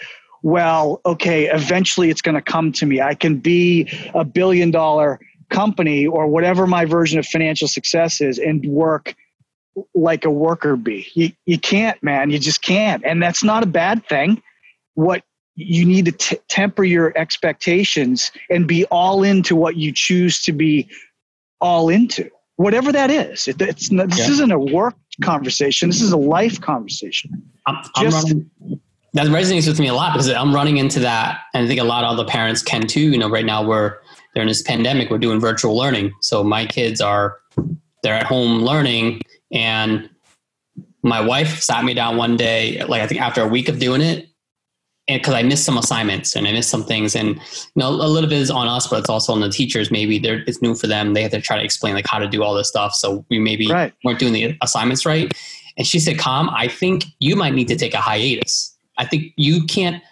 well 0.45 1.01
okay 1.05 1.47
eventually 1.47 2.11
it's 2.11 2.23
going 2.23 2.37
to 2.37 2.43
come 2.43 2.71
to 2.73 2.87
me. 2.87 3.01
I 3.01 3.15
can 3.15 3.39
be 3.39 3.89
a 4.15 4.25
billion 4.25 4.71
dollar 4.71 5.19
company 5.51 6.07
or 6.07 6.29
whatever 6.29 6.67
my 6.67 6.85
version 6.85 7.19
of 7.19 7.27
financial 7.27 7.67
success 7.67 8.21
is 8.21 8.39
and 8.39 8.65
work 8.67 9.17
like 9.95 10.25
a 10.25 10.31
worker 10.31 10.77
bee. 10.77 11.07
You, 11.15 11.31
you 11.47 11.59
can't, 11.59 12.03
man. 12.03 12.31
You 12.31 12.39
just 12.39 12.63
can't. 12.63 13.05
And 13.05 13.23
that's 13.23 13.43
not 13.43 13.63
a 13.63 13.67
bad 13.67 14.07
thing. 14.07 14.43
What 14.95 15.23
you 15.55 15.85
need 15.85 16.05
to 16.05 16.13
t- 16.13 16.39
temper 16.49 16.85
your 16.85 17.17
expectations 17.17 18.31
and 18.49 18.67
be 18.67 18.85
all 18.87 19.23
into 19.23 19.57
what 19.57 19.77
you 19.77 19.93
choose 19.93 20.43
to 20.45 20.53
be 20.53 20.89
all 21.61 21.89
into, 21.89 22.31
whatever 22.57 22.93
that 22.93 23.11
is. 23.11 23.49
It, 23.49 23.61
it's 23.61 23.91
not, 23.91 24.09
this 24.09 24.21
yeah. 24.21 24.31
isn't 24.31 24.53
a 24.53 24.59
work 24.59 24.95
conversation. 25.23 25.89
This 25.89 26.01
is 26.01 26.13
a 26.13 26.17
life 26.17 26.61
conversation. 26.61 27.43
I'm, 27.67 27.83
I'm 27.97 28.11
running, 28.11 28.51
that 29.15 29.27
resonates 29.27 29.67
with 29.67 29.81
me 29.81 29.89
a 29.89 29.95
lot 29.95 30.13
because 30.13 30.31
I'm 30.31 30.55
running 30.55 30.77
into 30.77 31.01
that, 31.01 31.41
and 31.55 31.65
I 31.65 31.67
think 31.67 31.81
a 31.81 31.85
lot 31.85 32.05
of 32.05 32.11
other 32.11 32.29
parents 32.29 32.63
can 32.63 32.87
too. 32.87 33.01
You 33.01 33.19
know, 33.19 33.29
right 33.29 33.45
now 33.45 33.67
we're 33.67 33.99
during 34.35 34.49
this 34.49 34.63
pandemic, 34.63 35.11
we're 35.11 35.19
doing 35.19 35.41
virtual 35.41 35.77
learning, 35.77 36.13
so 36.21 36.45
my 36.45 36.67
kids 36.67 37.01
are 37.01 37.39
they're 38.03 38.15
at 38.15 38.27
home 38.27 38.63
learning 38.63 39.23
and 39.53 40.09
my 41.03 41.21
wife 41.21 41.61
sat 41.61 41.85
me 41.85 41.95
down 41.95 42.17
one 42.17 42.37
day, 42.37 42.83
like 42.85 43.03
I 43.03 43.07
think 43.07 43.21
after 43.21 43.43
a 43.43 43.47
week 43.47 43.69
of 43.69 43.79
doing 43.79 44.01
it, 44.01 44.29
and 45.09 45.21
because 45.21 45.35
I 45.35 45.43
missed 45.43 45.65
some 45.65 45.79
assignments 45.79 46.37
and 46.37 46.47
I 46.47 46.53
missed 46.53 46.69
some 46.69 46.85
things, 46.85 47.17
and 47.17 47.37
you 47.37 47.43
know, 47.77 47.89
a 47.89 48.09
little 48.09 48.29
bit 48.29 48.39
is 48.39 48.51
on 48.51 48.69
us, 48.69 48.87
but 48.87 49.01
it's 49.01 49.09
also 49.09 49.33
on 49.33 49.41
the 49.41 49.49
teachers. 49.49 49.91
Maybe 49.91 50.19
they're 50.19 50.45
it's 50.47 50.61
new 50.61 50.75
for 50.75 50.87
them. 50.87 51.15
They 51.15 51.23
have 51.23 51.31
to 51.33 51.41
try 51.41 51.57
to 51.57 51.65
explain 51.65 51.95
like 51.95 52.07
how 52.07 52.19
to 52.19 52.29
do 52.29 52.43
all 52.43 52.55
this 52.55 52.69
stuff. 52.69 52.95
So 52.95 53.25
we 53.31 53.39
maybe 53.39 53.71
right. 53.71 53.93
weren't 54.05 54.19
doing 54.19 54.35
the 54.35 54.57
assignments 54.61 55.07
right. 55.07 55.33
And 55.79 55.87
she 55.87 55.99
said, 55.99 56.19
"Calm, 56.19 56.51
I 56.51 56.69
think 56.69 57.07
you 57.21 57.37
might 57.37 57.55
need 57.55 57.69
to 57.69 57.77
take 57.77 57.95
a 57.95 58.01
hiatus. 58.01 58.77
I 58.99 59.07
think 59.07 59.33
you 59.37 59.65
can't 59.65 60.03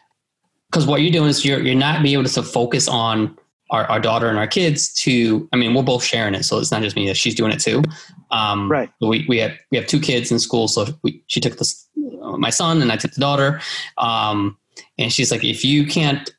because 0.70 0.86
what 0.86 1.02
you're 1.02 1.12
doing 1.12 1.28
is 1.28 1.44
you're 1.44 1.60
you're 1.60 1.74
not 1.74 2.02
being 2.02 2.14
able 2.14 2.24
to 2.24 2.42
focus 2.42 2.88
on." 2.88 3.36
Our, 3.70 3.84
our 3.86 3.98
daughter 3.98 4.28
and 4.28 4.38
our 4.38 4.46
kids 4.46 4.94
to 5.02 5.48
i 5.52 5.56
mean 5.56 5.74
we're 5.74 5.82
both 5.82 6.04
sharing 6.04 6.34
it 6.34 6.44
so 6.44 6.58
it's 6.58 6.70
not 6.70 6.82
just 6.82 6.94
me 6.94 7.08
that 7.08 7.16
she's 7.16 7.34
doing 7.34 7.50
it 7.50 7.58
too 7.58 7.82
um, 8.30 8.70
right 8.70 8.90
we, 9.00 9.26
we 9.28 9.38
have 9.38 9.52
we 9.72 9.78
have 9.78 9.88
two 9.88 9.98
kids 9.98 10.30
in 10.30 10.38
school 10.38 10.68
so 10.68 10.86
we, 11.02 11.20
she 11.26 11.40
took 11.40 11.56
this 11.58 11.88
my 12.38 12.50
son 12.50 12.80
and 12.80 12.92
i 12.92 12.96
took 12.96 13.10
the 13.10 13.20
daughter 13.20 13.60
um, 13.98 14.56
and 14.98 15.12
she's 15.12 15.30
like, 15.30 15.44
if 15.44 15.64
you 15.64 15.86
can't 15.86 16.30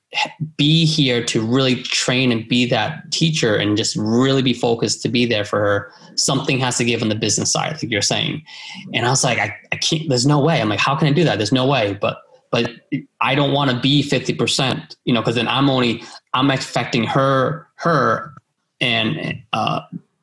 be 0.56 0.86
here 0.86 1.24
to 1.26 1.46
really 1.46 1.84
train 1.84 2.32
and 2.32 2.48
be 2.48 2.66
that 2.66 3.12
teacher 3.12 3.56
and 3.56 3.78
just 3.78 3.96
really 3.96 4.42
be 4.42 4.54
focused 4.54 5.02
to 5.02 5.10
be 5.10 5.26
there 5.26 5.44
for 5.44 5.60
her, 5.60 5.92
something 6.16 6.60
has 6.60 6.78
to 6.78 6.86
give 6.86 7.02
on 7.02 7.10
the 7.10 7.16
business 7.16 7.52
side, 7.52 7.74
like 7.74 7.92
you're 7.92 8.02
saying. 8.02 8.42
And 8.94 9.06
I 9.06 9.10
was 9.10 9.24
like, 9.24 9.38
I, 9.38 9.56
I 9.72 9.76
can't, 9.78 10.08
there's 10.10 10.26
no 10.26 10.40
way. 10.40 10.62
I'm 10.62 10.70
like, 10.70 10.80
how 10.80 10.96
can 10.96 11.08
I 11.08 11.12
do 11.12 11.24
that? 11.26 11.38
There's 11.38 11.52
no 11.52 11.68
way. 11.68 11.98
But, 12.00 12.22
but 12.52 12.72
I 13.20 13.36
don't 13.36 13.52
want 13.52 13.70
to 13.72 13.80
be 13.80 14.02
50%, 14.02 14.96
you 15.04 15.14
know, 15.14 15.22
cause 15.22 15.36
then 15.36 15.48
I'm 15.48 15.70
only, 15.70 16.02
I'm 16.38 16.52
expecting 16.52 17.04
her, 17.06 17.68
her 17.76 18.34
and, 18.80 19.42
uh, 19.54 19.82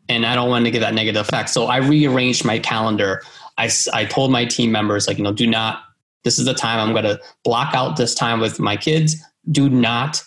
and 0.08 0.26
I 0.26 0.34
don't 0.34 0.48
want 0.48 0.64
to 0.64 0.70
get 0.70 0.80
that 0.80 0.94
negative 0.94 1.20
effect. 1.20 1.50
So 1.50 1.66
I 1.66 1.78
rearranged 1.78 2.44
my 2.44 2.58
calendar. 2.58 3.22
I, 3.58 3.70
I 3.92 4.04
told 4.04 4.30
my 4.30 4.44
team 4.44 4.70
members, 4.72 5.06
like, 5.08 5.18
you 5.18 5.24
know, 5.24 5.32
do 5.32 5.46
not 5.46 5.80
this 6.24 6.38
is 6.38 6.46
the 6.46 6.54
time 6.54 6.80
I'm 6.80 6.92
going 6.92 7.04
to 7.04 7.20
block 7.44 7.74
out 7.74 7.96
this 7.96 8.14
time 8.14 8.40
with 8.40 8.58
my 8.58 8.76
kids. 8.76 9.16
Do 9.50 9.68
not 9.68 10.22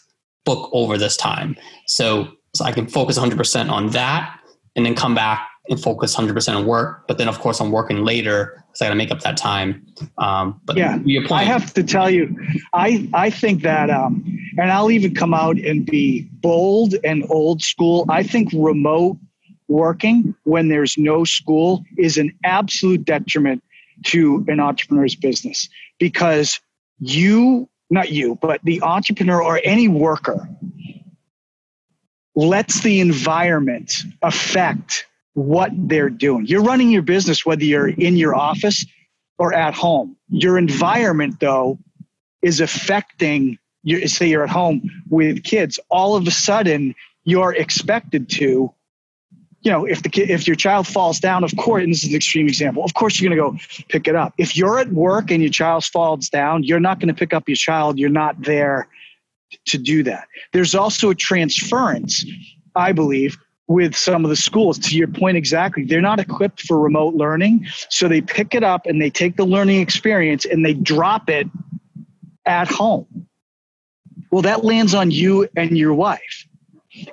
book 0.45 0.69
over 0.71 0.97
this 0.97 1.17
time. 1.17 1.57
So, 1.87 2.29
so 2.55 2.63
I 2.63 2.71
can 2.71 2.87
focus 2.87 3.19
100% 3.19 3.69
on 3.69 3.89
that 3.89 4.39
and 4.75 4.85
then 4.85 4.95
come 4.95 5.13
back 5.13 5.47
and 5.69 5.81
focus 5.81 6.15
100% 6.15 6.55
on 6.55 6.65
work. 6.65 7.07
But 7.07 7.17
then, 7.17 7.27
of 7.27 7.39
course, 7.39 7.59
I'm 7.59 7.71
working 7.71 8.03
later 8.03 8.63
because 8.67 8.81
I 8.81 8.85
got 8.85 8.89
to 8.89 8.95
make 8.95 9.11
up 9.11 9.21
that 9.21 9.37
time. 9.37 9.85
Um, 10.17 10.59
but 10.65 10.77
yeah, 10.77 10.99
I 11.31 11.43
have 11.43 11.73
to 11.73 11.83
tell 11.83 12.09
you, 12.09 12.35
I, 12.73 13.09
I 13.13 13.29
think 13.29 13.63
that, 13.63 13.89
um, 13.89 14.23
and 14.57 14.71
I'll 14.71 14.91
even 14.91 15.13
come 15.13 15.33
out 15.33 15.57
and 15.57 15.85
be 15.85 16.27
bold 16.41 16.95
and 17.03 17.25
old 17.29 17.61
school. 17.61 18.05
I 18.09 18.23
think 18.23 18.49
remote 18.53 19.17
working 19.67 20.33
when 20.43 20.69
there's 20.69 20.97
no 20.97 21.23
school 21.23 21.83
is 21.97 22.17
an 22.17 22.33
absolute 22.43 23.03
detriment 23.03 23.63
to 24.05 24.45
an 24.47 24.59
entrepreneur's 24.59 25.15
business 25.15 25.67
because 25.99 26.59
you, 26.99 27.67
not 27.89 28.11
you, 28.11 28.37
but 28.41 28.61
the 28.63 28.81
entrepreneur 28.81 29.43
or 29.43 29.59
any 29.63 29.87
worker 29.87 30.47
lets 32.35 32.81
the 32.81 32.99
environment 32.99 34.03
affect 34.21 35.05
what 35.37 35.71
they're 35.71 36.09
doing. 36.09 36.47
You're 36.47 36.63
running 36.63 36.89
your 36.89 37.03
business 37.03 37.45
whether 37.45 37.63
you're 37.63 37.89
in 37.89 38.17
your 38.17 38.33
office 38.33 38.83
or 39.37 39.53
at 39.53 39.75
home. 39.75 40.17
Your 40.29 40.57
environment, 40.57 41.39
though, 41.39 41.77
is 42.41 42.59
affecting 42.59 43.59
you. 43.83 44.07
Say 44.07 44.29
you're 44.29 44.43
at 44.43 44.49
home 44.49 44.89
with 45.09 45.43
kids, 45.43 45.79
all 45.89 46.15
of 46.15 46.27
a 46.27 46.31
sudden 46.31 46.95
you're 47.23 47.53
expected 47.53 48.29
to 48.29 48.73
you 49.61 49.71
know, 49.71 49.85
if 49.85 50.01
the 50.01 50.09
kid, 50.09 50.29
if 50.29 50.47
your 50.47 50.55
child 50.55 50.87
falls 50.87 51.19
down, 51.19 51.43
of 51.43 51.51
course, 51.57 51.83
and 51.83 51.91
this 51.91 52.03
is 52.03 52.09
an 52.09 52.15
extreme 52.15 52.47
example, 52.47 52.83
of 52.83 52.93
course 52.93 53.19
you're 53.19 53.35
going 53.35 53.51
to 53.51 53.57
go 53.59 53.83
pick 53.89 54.07
it 54.07 54.15
up. 54.15 54.33
If 54.37 54.55
you're 54.55 54.79
at 54.79 54.91
work 54.93 55.29
and 55.29 55.41
your 55.41 55.51
child 55.51 55.83
falls 55.83 56.29
down, 56.29 56.63
you're 56.63 56.79
not 56.79 56.99
going 56.99 57.09
to 57.09 57.13
pick 57.13 57.33
up 57.33 57.49
your 57.49 57.57
child. 57.57 57.99
You're 57.99 58.09
not 58.09 58.41
there 58.41 58.87
to 59.65 59.77
do 59.77 60.03
that. 60.03 60.27
There's 60.53 60.73
also 60.73 61.09
a 61.09 61.15
transference, 61.15 62.23
I 62.75 62.91
believe, 62.91 63.37
with 63.67 63.95
some 63.95 64.23
of 64.23 64.29
the 64.29 64.35
schools. 64.35 64.79
To 64.79 64.95
your 64.95 65.07
point 65.07 65.37
exactly, 65.37 65.83
they're 65.83 66.01
not 66.01 66.19
equipped 66.19 66.61
for 66.61 66.79
remote 66.79 67.15
learning, 67.15 67.67
so 67.89 68.07
they 68.07 68.21
pick 68.21 68.55
it 68.55 68.63
up 68.63 68.85
and 68.85 69.01
they 69.01 69.09
take 69.09 69.35
the 69.35 69.45
learning 69.45 69.81
experience 69.81 70.45
and 70.45 70.65
they 70.65 70.73
drop 70.73 71.29
it 71.29 71.47
at 72.45 72.67
home. 72.67 73.27
Well, 74.31 74.41
that 74.41 74.63
lands 74.63 74.93
on 74.93 75.11
you 75.11 75.47
and 75.55 75.77
your 75.77 75.93
wife 75.93 76.47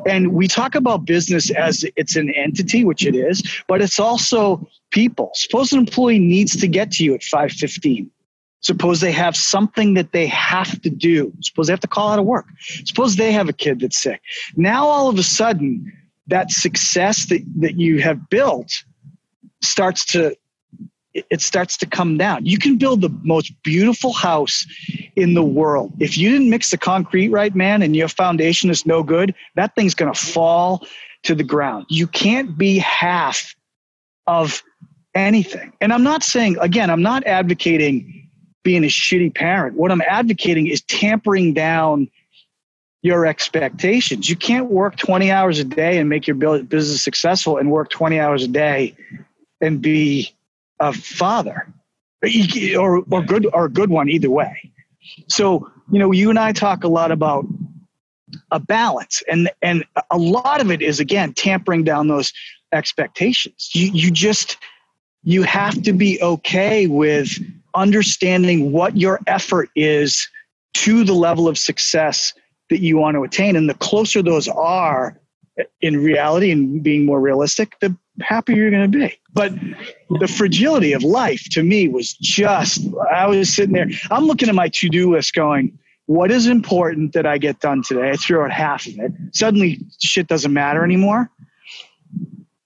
and 0.06 0.32
we 0.32 0.48
talk 0.48 0.74
about 0.74 1.04
business 1.04 1.50
as 1.50 1.84
it's 1.96 2.16
an 2.16 2.30
entity, 2.30 2.84
which 2.84 3.04
it 3.06 3.14
is, 3.14 3.42
but 3.68 3.82
it's 3.82 3.98
also 3.98 4.66
people. 4.90 5.30
Suppose 5.34 5.72
an 5.72 5.78
employee 5.78 6.18
needs 6.18 6.56
to 6.56 6.68
get 6.68 6.90
to 6.92 7.04
you 7.04 7.14
at 7.14 7.22
515. 7.22 8.10
Suppose 8.60 9.00
they 9.00 9.12
have 9.12 9.36
something 9.36 9.94
that 9.94 10.12
they 10.12 10.26
have 10.26 10.80
to 10.82 10.90
do. 10.90 11.32
Suppose 11.42 11.66
they 11.66 11.72
have 11.72 11.80
to 11.80 11.88
call 11.88 12.10
out 12.10 12.18
of 12.18 12.24
work. 12.24 12.46
Suppose 12.84 13.16
they 13.16 13.30
have 13.32 13.48
a 13.48 13.52
kid 13.52 13.80
that's 13.80 14.00
sick. 14.00 14.22
Now 14.56 14.86
all 14.86 15.08
of 15.08 15.18
a 15.18 15.22
sudden, 15.22 15.92
that 16.28 16.50
success 16.50 17.26
that, 17.26 17.42
that 17.56 17.78
you 17.78 18.00
have 18.00 18.28
built 18.28 18.70
starts 19.62 20.04
to 20.04 20.36
it 21.14 21.40
starts 21.40 21.76
to 21.76 21.86
come 21.86 22.18
down. 22.18 22.44
You 22.44 22.58
can 22.58 22.76
build 22.76 23.00
the 23.00 23.10
most 23.22 23.52
beautiful 23.62 24.12
house 24.12 24.66
in 25.14 25.34
the 25.34 25.44
world. 25.44 25.92
If 26.00 26.18
you 26.18 26.28
didn't 26.28 26.50
mix 26.50 26.70
the 26.70 26.78
concrete 26.78 27.28
right, 27.28 27.54
man, 27.54 27.82
and 27.82 27.94
your 27.94 28.08
foundation 28.08 28.68
is 28.68 28.84
no 28.84 29.04
good, 29.04 29.32
that 29.54 29.76
thing's 29.76 29.94
going 29.94 30.12
to 30.12 30.18
fall 30.18 30.84
to 31.22 31.34
the 31.36 31.44
ground. 31.44 31.86
You 31.88 32.08
can't 32.08 32.58
be 32.58 32.78
half 32.78 33.54
of 34.26 34.60
anything. 35.14 35.72
And 35.80 35.92
I'm 35.92 36.02
not 36.02 36.24
saying, 36.24 36.56
again, 36.60 36.90
I'm 36.90 37.02
not 37.02 37.24
advocating 37.26 38.28
being 38.64 38.82
a 38.82 38.88
shitty 38.88 39.34
parent. 39.34 39.76
What 39.76 39.92
I'm 39.92 40.02
advocating 40.02 40.66
is 40.66 40.82
tampering 40.82 41.54
down 41.54 42.08
your 43.04 43.26
expectations. 43.26 44.30
You 44.30 44.34
can't 44.34 44.70
work 44.70 44.96
20 44.96 45.30
hours 45.30 45.58
a 45.58 45.64
day 45.64 45.98
and 45.98 46.08
make 46.08 46.26
your 46.26 46.36
business 46.62 47.02
successful 47.02 47.58
and 47.58 47.70
work 47.70 47.90
20 47.90 48.18
hours 48.18 48.42
a 48.42 48.48
day 48.48 48.96
and 49.60 49.82
be 49.82 50.34
a 50.80 50.90
father 50.94 51.70
or, 52.76 53.04
or 53.10 53.22
good 53.22 53.46
or 53.52 53.66
a 53.66 53.70
good 53.70 53.90
one 53.90 54.08
either 54.08 54.30
way. 54.30 54.72
So, 55.28 55.70
you 55.92 55.98
know, 55.98 56.12
you 56.12 56.30
and 56.30 56.38
I 56.38 56.52
talk 56.52 56.82
a 56.82 56.88
lot 56.88 57.12
about 57.12 57.44
a 58.50 58.58
balance 58.58 59.22
and 59.30 59.50
and 59.60 59.84
a 60.10 60.16
lot 60.16 60.62
of 60.62 60.70
it 60.70 60.80
is 60.80 60.98
again 60.98 61.34
tampering 61.34 61.84
down 61.84 62.08
those 62.08 62.32
expectations. 62.72 63.68
You 63.74 63.90
you 63.92 64.10
just 64.10 64.56
you 65.24 65.42
have 65.42 65.82
to 65.82 65.92
be 65.92 66.20
okay 66.22 66.86
with 66.86 67.38
understanding 67.74 68.72
what 68.72 68.96
your 68.96 69.20
effort 69.26 69.68
is 69.76 70.26
to 70.72 71.04
the 71.04 71.12
level 71.12 71.48
of 71.48 71.58
success 71.58 72.32
that 72.70 72.80
you 72.80 72.96
want 72.96 73.14
to 73.14 73.22
attain 73.22 73.56
and 73.56 73.68
the 73.68 73.74
closer 73.74 74.22
those 74.22 74.48
are 74.48 75.20
in 75.80 76.02
reality 76.02 76.50
and 76.50 76.82
being 76.82 77.06
more 77.06 77.20
realistic 77.20 77.78
the 77.80 77.96
happier 78.20 78.56
you're 78.56 78.70
going 78.70 78.90
to 78.90 78.98
be 78.98 79.18
but 79.34 79.52
the 80.20 80.28
fragility 80.28 80.92
of 80.92 81.02
life 81.02 81.44
to 81.50 81.62
me 81.62 81.88
was 81.88 82.12
just, 82.14 82.86
I 83.12 83.26
was 83.26 83.52
sitting 83.52 83.74
there, 83.74 83.88
I'm 84.10 84.26
looking 84.26 84.48
at 84.48 84.54
my 84.54 84.68
to 84.68 84.88
do 84.88 85.12
list 85.12 85.34
going, 85.34 85.76
what 86.06 86.30
is 86.30 86.46
important 86.46 87.12
that 87.14 87.26
I 87.26 87.38
get 87.38 87.60
done 87.60 87.82
today? 87.82 88.10
I 88.10 88.16
threw 88.16 88.42
out 88.42 88.52
half 88.52 88.86
of 88.86 88.98
it. 88.98 89.12
Suddenly, 89.32 89.80
shit 90.00 90.28
doesn't 90.28 90.52
matter 90.52 90.84
anymore. 90.84 91.30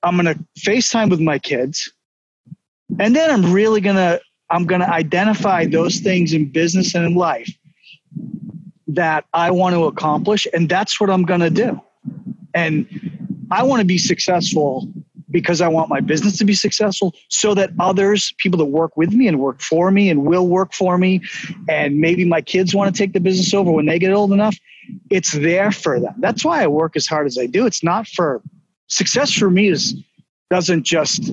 I'm 0.02 0.20
going 0.20 0.26
to 0.26 0.44
FaceTime 0.60 1.08
with 1.08 1.20
my 1.20 1.38
kids. 1.38 1.90
And 2.98 3.16
then 3.16 3.30
I'm 3.30 3.52
really 3.52 3.80
going 3.80 3.96
to, 3.96 4.20
I'm 4.50 4.66
going 4.66 4.80
to 4.80 4.90
identify 4.90 5.66
those 5.66 6.00
things 6.00 6.32
in 6.32 6.50
business 6.50 6.94
and 6.94 7.06
in 7.06 7.14
life 7.14 7.50
that 8.88 9.24
I 9.34 9.50
want 9.50 9.74
to 9.74 9.84
accomplish. 9.84 10.46
And 10.52 10.68
that's 10.68 11.00
what 11.00 11.10
I'm 11.10 11.24
going 11.24 11.40
to 11.40 11.50
do. 11.50 11.80
And 12.54 12.86
I 13.50 13.62
want 13.62 13.80
to 13.80 13.86
be 13.86 13.98
successful 13.98 14.88
because 15.30 15.60
I 15.60 15.68
want 15.68 15.90
my 15.90 16.00
business 16.00 16.38
to 16.38 16.44
be 16.44 16.54
successful 16.54 17.14
so 17.28 17.54
that 17.54 17.70
others, 17.78 18.32
people 18.38 18.58
that 18.58 18.66
work 18.66 18.96
with 18.96 19.12
me 19.12 19.28
and 19.28 19.38
work 19.38 19.60
for 19.60 19.90
me 19.90 20.08
and 20.08 20.24
will 20.24 20.48
work 20.48 20.72
for 20.72 20.96
me, 20.96 21.20
and 21.68 21.98
maybe 21.98 22.24
my 22.24 22.40
kids 22.40 22.74
want 22.74 22.94
to 22.94 22.98
take 22.98 23.12
the 23.12 23.20
business 23.20 23.52
over 23.52 23.70
when 23.70 23.86
they 23.86 23.98
get 23.98 24.12
old 24.12 24.32
enough, 24.32 24.56
it's 25.10 25.32
there 25.32 25.70
for 25.70 26.00
them. 26.00 26.14
That's 26.18 26.44
why 26.44 26.62
I 26.62 26.66
work 26.66 26.96
as 26.96 27.06
hard 27.06 27.26
as 27.26 27.36
I 27.36 27.44
do. 27.44 27.66
It's 27.66 27.84
not 27.84 28.08
for 28.08 28.42
success 28.86 29.32
for 29.32 29.50
me 29.50 29.68
is 29.68 29.94
doesn't 30.50 30.84
just 30.84 31.30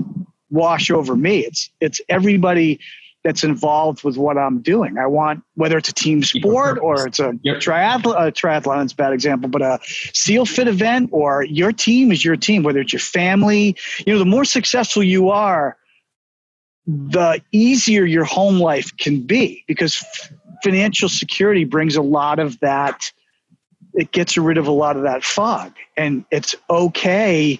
wash 0.49 0.91
over 0.91 1.15
me. 1.15 1.39
It's 1.39 1.69
it's 1.79 2.01
everybody 2.09 2.79
that's 3.25 3.43
involved 3.43 4.03
with 4.03 4.17
what 4.17 4.37
I'm 4.37 4.61
doing. 4.61 4.99
I 4.99 5.07
want 5.07 5.43
whether 5.55 5.79
it's 5.79 5.89
a 5.89 5.93
team 5.93 6.21
sport 6.21 6.77
or 6.79 7.07
it's 7.07 7.17
a 7.17 7.31
triathlon, 7.31 8.27
a 8.27 8.31
triathlon 8.31 8.85
is 8.85 8.91
a 8.91 8.95
bad 8.95 9.13
example, 9.13 9.49
but 9.49 9.63
a 9.63 9.79
SEAL 10.13 10.45
fit 10.45 10.67
event 10.67 11.09
or 11.11 11.43
your 11.43 11.71
team 11.71 12.11
is 12.11 12.23
your 12.23 12.35
team, 12.35 12.61
whether 12.61 12.79
it's 12.79 12.93
your 12.93 12.99
family, 12.99 13.75
you 14.05 14.13
know, 14.13 14.19
the 14.19 14.25
more 14.25 14.45
successful 14.45 15.01
you 15.01 15.31
are, 15.31 15.75
the 16.85 17.41
easier 17.51 18.05
your 18.05 18.25
home 18.25 18.59
life 18.59 18.95
can 18.95 19.21
be 19.21 19.63
because 19.67 20.05
financial 20.63 21.09
security 21.09 21.65
brings 21.65 21.95
a 21.95 22.03
lot 22.03 22.37
of 22.37 22.59
that 22.59 23.11
it 23.95 24.11
gets 24.11 24.37
rid 24.37 24.59
of 24.59 24.67
a 24.67 24.71
lot 24.71 24.97
of 24.97 25.03
that 25.03 25.23
fog. 25.23 25.73
And 25.97 26.25
it's 26.29 26.53
okay 26.69 27.59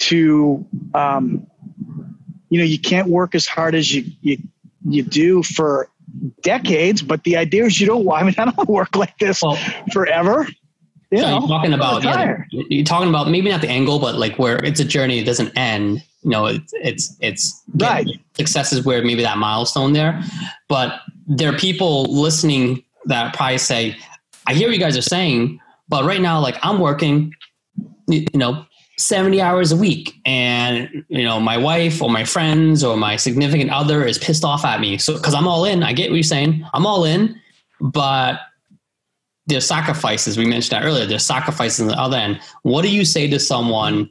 to 0.00 0.64
um, 0.94 1.48
you 2.48 2.58
know 2.58 2.64
you 2.64 2.78
can't 2.78 3.08
work 3.08 3.34
as 3.34 3.46
hard 3.46 3.74
as 3.74 3.92
you, 3.92 4.04
you 4.20 4.38
you 4.88 5.02
do 5.02 5.42
for 5.42 5.88
decades, 6.42 7.02
but 7.02 7.24
the 7.24 7.36
idea 7.36 7.64
is 7.64 7.80
you 7.80 7.86
don't. 7.86 8.08
I 8.10 8.22
mean, 8.22 8.34
I 8.38 8.46
don't 8.50 8.68
work 8.68 8.96
like 8.96 9.18
this 9.18 9.42
well, 9.42 9.58
forever. 9.92 10.48
You 11.10 11.18
so 11.18 11.24
know, 11.24 11.38
you're 11.40 11.48
talking 11.48 11.72
about 11.72 12.04
yeah, 12.04 12.36
you're 12.50 12.84
talking 12.84 13.08
about 13.08 13.28
maybe 13.30 13.48
not 13.48 13.60
the 13.60 13.68
angle, 13.68 13.98
but 13.98 14.16
like 14.16 14.38
where 14.38 14.64
it's 14.64 14.80
a 14.80 14.84
journey, 14.84 15.18
it 15.18 15.24
doesn't 15.24 15.56
end. 15.56 16.02
You 16.22 16.30
know, 16.30 16.46
it's 16.46 16.72
it's 16.74 17.16
it's 17.20 17.62
right. 17.76 18.06
Success 18.36 18.72
is 18.72 18.84
where 18.84 19.02
maybe 19.02 19.22
that 19.22 19.38
milestone 19.38 19.92
there, 19.92 20.22
but 20.68 21.00
there 21.26 21.52
are 21.52 21.56
people 21.58 22.04
listening 22.04 22.84
that 23.06 23.34
probably 23.34 23.58
say, 23.58 23.96
"I 24.46 24.54
hear 24.54 24.68
what 24.68 24.74
you 24.74 24.80
guys 24.80 24.96
are 24.96 25.02
saying, 25.02 25.58
but 25.88 26.04
right 26.04 26.20
now, 26.20 26.38
like 26.38 26.56
I'm 26.62 26.78
working, 26.78 27.32
you 28.06 28.26
know, 28.34 28.64
70 29.00 29.40
hours 29.40 29.72
a 29.72 29.76
week. 29.76 30.14
And 30.24 31.04
you 31.08 31.24
know 31.24 31.40
my 31.40 31.56
wife 31.56 32.02
or 32.02 32.10
my 32.10 32.24
friends 32.24 32.84
or 32.84 32.96
my 32.96 33.16
significant 33.16 33.70
other 33.70 34.04
is 34.04 34.18
pissed 34.18 34.44
off 34.44 34.64
at 34.64 34.80
me. 34.80 34.98
So 34.98 35.14
because 35.14 35.34
i'm 35.34 35.48
all 35.48 35.64
in. 35.64 35.82
I 35.82 35.92
get 35.92 36.10
what 36.10 36.16
you're 36.16 36.22
saying. 36.22 36.64
I'm 36.74 36.86
all 36.86 37.04
in. 37.04 37.40
But 37.80 38.40
there's 39.46 39.66
sacrifices. 39.66 40.36
We 40.36 40.44
mentioned 40.46 40.72
that 40.72 40.86
earlier. 40.86 41.06
There's 41.06 41.24
sacrifices 41.24 41.80
on 41.80 41.88
the 41.88 41.98
other 41.98 42.16
end. 42.16 42.40
What 42.62 42.82
do 42.82 42.88
you 42.88 43.04
say 43.04 43.28
to 43.28 43.38
someone 43.38 44.08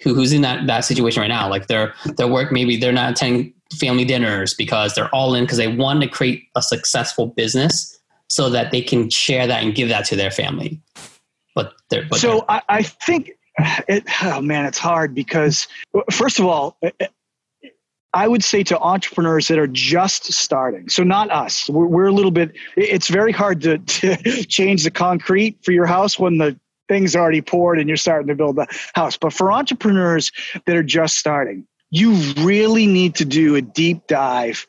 who, 0.00 0.14
who's 0.14 0.32
in 0.32 0.42
that, 0.42 0.66
that 0.66 0.80
situation 0.80 1.20
right 1.20 1.28
now? 1.28 1.48
Like 1.48 1.68
they're 1.68 1.94
their 2.16 2.28
work 2.28 2.50
maybe 2.52 2.76
they're 2.76 2.92
not 2.92 3.12
attending 3.12 3.54
family 3.78 4.04
dinners 4.04 4.54
because 4.54 4.94
they're 4.94 5.14
all 5.14 5.34
in 5.34 5.44
because 5.44 5.58
they 5.58 5.68
want 5.68 6.02
to 6.02 6.08
create 6.08 6.48
a 6.56 6.62
successful 6.62 7.28
business 7.28 7.98
so 8.28 8.48
that 8.50 8.70
they 8.70 8.80
can 8.82 9.10
share 9.10 9.46
that 9.46 9.62
and 9.62 9.74
give 9.74 9.88
that 9.88 10.04
to 10.06 10.16
their 10.16 10.30
family. 10.30 10.80
But 11.54 11.74
they're 11.90 12.06
but 12.08 12.18
so 12.18 12.44
I, 12.48 12.62
I 12.68 12.82
think 12.82 13.32
it, 13.58 14.04
oh 14.22 14.40
man, 14.40 14.64
it's 14.64 14.78
hard 14.78 15.14
because 15.14 15.68
first 16.10 16.38
of 16.38 16.46
all, 16.46 16.76
eh, 16.82 16.90
eh, 17.00 17.06
I 18.14 18.28
would 18.28 18.44
say 18.44 18.62
to 18.64 18.78
entrepreneurs 18.78 19.48
that 19.48 19.58
are 19.58 19.66
just 19.66 20.32
starting, 20.32 20.88
so 20.88 21.02
not 21.02 21.30
us, 21.30 21.68
we're, 21.70 21.86
we're 21.86 22.06
a 22.06 22.12
little 22.12 22.30
bit, 22.30 22.52
it's 22.76 23.08
very 23.08 23.32
hard 23.32 23.62
to, 23.62 23.78
to 23.86 24.16
change 24.44 24.84
the 24.84 24.90
concrete 24.90 25.58
for 25.64 25.72
your 25.72 25.86
house 25.86 26.18
when 26.18 26.38
the 26.38 26.58
thing's 26.88 27.16
already 27.16 27.40
poured 27.40 27.78
and 27.78 27.88
you're 27.88 27.96
starting 27.96 28.28
to 28.28 28.34
build 28.34 28.56
the 28.56 28.66
house. 28.94 29.16
But 29.16 29.32
for 29.32 29.50
entrepreneurs 29.50 30.30
that 30.66 30.76
are 30.76 30.82
just 30.82 31.16
starting, 31.16 31.66
you 31.90 32.12
really 32.38 32.86
need 32.86 33.14
to 33.16 33.24
do 33.24 33.54
a 33.54 33.62
deep 33.62 34.06
dive 34.06 34.66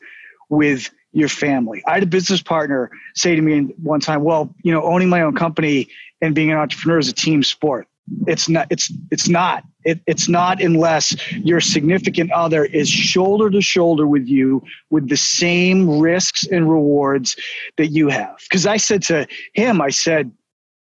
with 0.48 0.90
your 1.12 1.28
family. 1.28 1.82
I 1.86 1.94
had 1.94 2.02
a 2.02 2.06
business 2.06 2.42
partner 2.42 2.90
say 3.14 3.34
to 3.34 3.42
me 3.42 3.74
one 3.82 4.00
time, 4.00 4.24
well, 4.24 4.54
you 4.62 4.72
know, 4.72 4.82
owning 4.82 5.08
my 5.08 5.22
own 5.22 5.34
company 5.34 5.88
and 6.20 6.34
being 6.34 6.50
an 6.50 6.58
entrepreneur 6.58 6.98
is 6.98 7.08
a 7.08 7.12
team 7.12 7.42
sport 7.42 7.86
it's 8.26 8.48
not 8.48 8.66
it's 8.70 8.92
it's 9.10 9.28
not 9.28 9.64
it, 9.84 10.00
it's 10.06 10.28
not 10.28 10.62
unless 10.62 11.16
your 11.32 11.60
significant 11.60 12.30
other 12.32 12.64
is 12.64 12.88
shoulder 12.88 13.50
to 13.50 13.60
shoulder 13.60 14.06
with 14.06 14.26
you 14.26 14.62
with 14.90 15.08
the 15.08 15.16
same 15.16 15.98
risks 15.98 16.46
and 16.46 16.70
rewards 16.70 17.36
that 17.76 17.88
you 17.88 18.08
have. 18.08 18.36
Because 18.48 18.66
i 18.66 18.76
said 18.76 19.02
to 19.04 19.26
him 19.54 19.80
i 19.80 19.90
said 19.90 20.30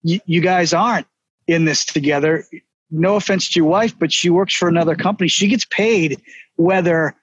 you 0.02 0.40
guys 0.40 0.75
aren't 0.75 1.06
in 1.47 1.64
this 1.64 1.85
together. 1.85 2.44
No 2.90 3.16
offense 3.16 3.49
to 3.50 3.61
your 3.61 3.68
wife 3.68 3.97
but 3.99 4.12
she 4.12 4.30
works 4.30 4.54
for 4.54 4.68
another 4.68 4.97
company. 4.97 5.28
She 5.28 5.49
gets 5.49 5.64
paid 5.66 6.21
whether 6.56 7.14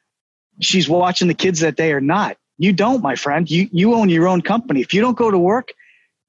she's 0.62 0.90
watching 0.90 1.28
the 1.28 1.34
kids 1.34 1.60
that 1.60 1.76
day 1.76 1.92
or 1.92 2.02
not. 2.02 2.38
You 2.58 2.74
don't 2.74 3.02
my 3.02 3.16
friend. 3.16 3.50
You 3.50 3.70
you 3.72 3.94
own 3.94 4.10
your 4.10 4.28
own 4.28 4.42
company. 4.42 4.82
If 4.82 4.94
you 4.94 5.02
don't 5.02 5.18
go 5.18 5.32
to 5.32 5.40
work 5.40 5.74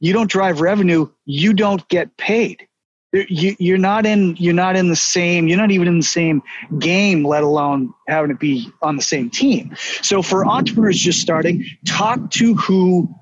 you 0.03 0.13
don't 0.13 0.29
drive 0.29 0.61
revenue 0.61 1.09
you 1.25 1.55
don't 1.55 1.89
get 1.89 2.15
paid 2.19 2.67
you, 3.13 3.55
you're 3.59 3.79
not 3.79 4.07
in 4.07 4.37
you're 4.37 4.55
not 4.55 4.77
in 4.77 4.89
the 4.89 4.97
same 4.97 5.47
you're 5.47 5.59
not 5.59 5.71
even 5.71 5.87
in 5.87 5.99
the 5.99 6.05
same 6.05 6.43
game 6.79 7.25
let 7.25 7.43
alone 7.43 7.93
having 8.09 8.31
to 8.31 8.37
be 8.37 8.69
on 8.81 8.97
the 8.97 9.03
same 9.03 9.29
team. 9.29 9.75
So 10.01 10.23
for 10.23 10.47
entrepreneurs 10.47 10.99
just 10.99 11.21
starting 11.21 11.65
talk 11.87 12.31
to 12.33 12.55
who 12.55 13.15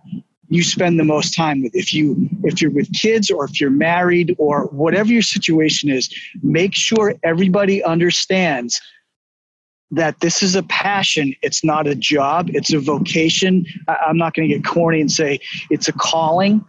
you 0.48 0.64
spend 0.64 0.98
the 0.98 1.04
most 1.04 1.32
time 1.32 1.62
with. 1.62 1.74
If 1.74 1.92
you 1.92 2.28
if 2.44 2.62
you're 2.62 2.70
with 2.70 2.92
kids 2.92 3.30
or 3.30 3.44
if 3.44 3.60
you're 3.60 3.70
married 3.70 4.34
or 4.38 4.66
whatever 4.66 5.12
your 5.12 5.22
situation 5.22 5.90
is 5.90 6.08
make 6.42 6.74
sure 6.74 7.14
everybody 7.24 7.82
understands 7.82 8.80
that 9.92 10.20
this 10.20 10.40
is 10.40 10.54
a 10.54 10.62
passion. 10.64 11.34
It's 11.42 11.64
not 11.64 11.88
a 11.88 11.96
job. 11.96 12.48
It's 12.50 12.72
a 12.72 12.78
vocation. 12.78 13.66
I'm 13.88 14.16
not 14.16 14.34
going 14.34 14.48
to 14.48 14.54
get 14.54 14.64
corny 14.64 15.00
and 15.00 15.10
say 15.10 15.40
it's 15.68 15.88
a 15.88 15.92
calling 15.92 16.64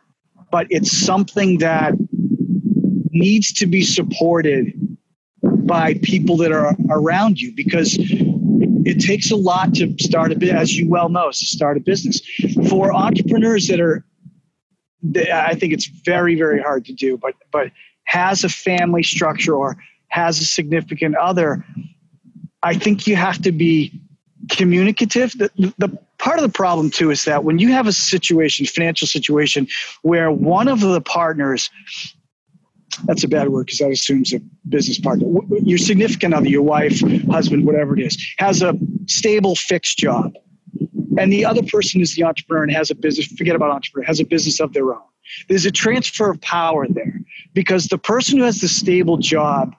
but 0.51 0.67
it's 0.69 0.91
something 0.91 1.57
that 1.59 1.93
needs 3.11 3.51
to 3.53 3.65
be 3.65 3.81
supported 3.81 4.73
by 5.43 5.95
people 6.03 6.37
that 6.37 6.51
are 6.51 6.75
around 6.89 7.39
you 7.39 7.53
because 7.55 7.95
it 7.99 8.99
takes 8.99 9.31
a 9.31 9.35
lot 9.35 9.73
to 9.75 9.93
start 9.99 10.31
a 10.31 10.35
bit 10.35 10.49
as 10.49 10.77
you 10.77 10.89
well 10.89 11.09
know 11.09 11.29
to 11.29 11.45
start 11.45 11.77
a 11.77 11.79
business. 11.79 12.21
For 12.69 12.93
entrepreneurs 12.93 13.67
that 13.67 13.79
are 13.79 14.05
i 15.33 15.55
think 15.55 15.73
it's 15.73 15.87
very 16.05 16.35
very 16.35 16.61
hard 16.61 16.85
to 16.85 16.93
do 16.93 17.17
but 17.17 17.33
but 17.51 17.71
has 18.03 18.43
a 18.43 18.49
family 18.49 19.01
structure 19.01 19.55
or 19.55 19.75
has 20.09 20.39
a 20.39 20.45
significant 20.45 21.15
other 21.15 21.65
i 22.61 22.75
think 22.75 23.07
you 23.07 23.15
have 23.15 23.41
to 23.41 23.51
be 23.51 23.91
communicative. 24.49 25.31
The, 25.33 25.73
the 25.77 25.89
part 26.17 26.37
of 26.37 26.43
the 26.43 26.49
problem 26.49 26.89
too 26.89 27.11
is 27.11 27.25
that 27.25 27.43
when 27.43 27.59
you 27.59 27.71
have 27.71 27.87
a 27.87 27.93
situation 27.93 28.65
financial 28.65 29.07
situation 29.07 29.67
where 30.01 30.31
one 30.31 30.67
of 30.67 30.81
the 30.81 31.01
partners 31.01 31.69
that's 33.05 33.23
a 33.23 33.27
bad 33.27 33.49
word 33.49 33.67
because 33.67 33.79
that 33.79 33.91
assumes 33.91 34.33
a 34.33 34.39
business 34.69 34.99
partner. 34.99 35.25
Your 35.63 35.77
significant 35.77 36.33
other, 36.33 36.47
your 36.47 36.61
wife, 36.61 37.01
husband, 37.29 37.65
whatever 37.65 37.97
it 37.97 38.03
is, 38.03 38.33
has 38.37 38.61
a 38.61 38.73
stable, 39.07 39.55
fixed 39.55 39.97
job. 39.97 40.33
And 41.17 41.31
the 41.31 41.45
other 41.45 41.63
person 41.63 42.01
is 42.01 42.15
the 42.15 42.23
entrepreneur 42.23 42.63
and 42.63 42.71
has 42.71 42.89
a 42.89 42.95
business, 42.95 43.27
forget 43.27 43.55
about 43.55 43.71
entrepreneur, 43.71 44.05
has 44.05 44.19
a 44.19 44.25
business 44.25 44.59
of 44.59 44.73
their 44.73 44.93
own. 44.93 45.01
There's 45.49 45.65
a 45.65 45.71
transfer 45.71 46.29
of 46.31 46.41
power 46.41 46.87
there 46.87 47.19
because 47.53 47.87
the 47.87 47.97
person 47.97 48.37
who 48.37 48.43
has 48.43 48.61
the 48.61 48.67
stable 48.67 49.17
job, 49.17 49.75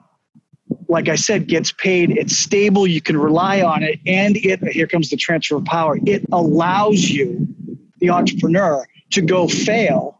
like 0.87 1.09
I 1.09 1.15
said, 1.15 1.47
gets 1.47 1.71
paid, 1.71 2.11
it's 2.11 2.37
stable, 2.37 2.87
you 2.87 3.01
can 3.01 3.17
rely 3.17 3.61
on 3.61 3.83
it, 3.83 3.99
and 4.05 4.37
it, 4.37 4.63
here 4.63 4.87
comes 4.87 5.09
the 5.09 5.17
transfer 5.17 5.57
of 5.57 5.65
power, 5.65 5.99
it 6.05 6.23
allows 6.31 7.09
you, 7.09 7.47
the 7.99 8.09
entrepreneur, 8.09 8.85
to 9.11 9.21
go 9.21 9.47
fail 9.47 10.19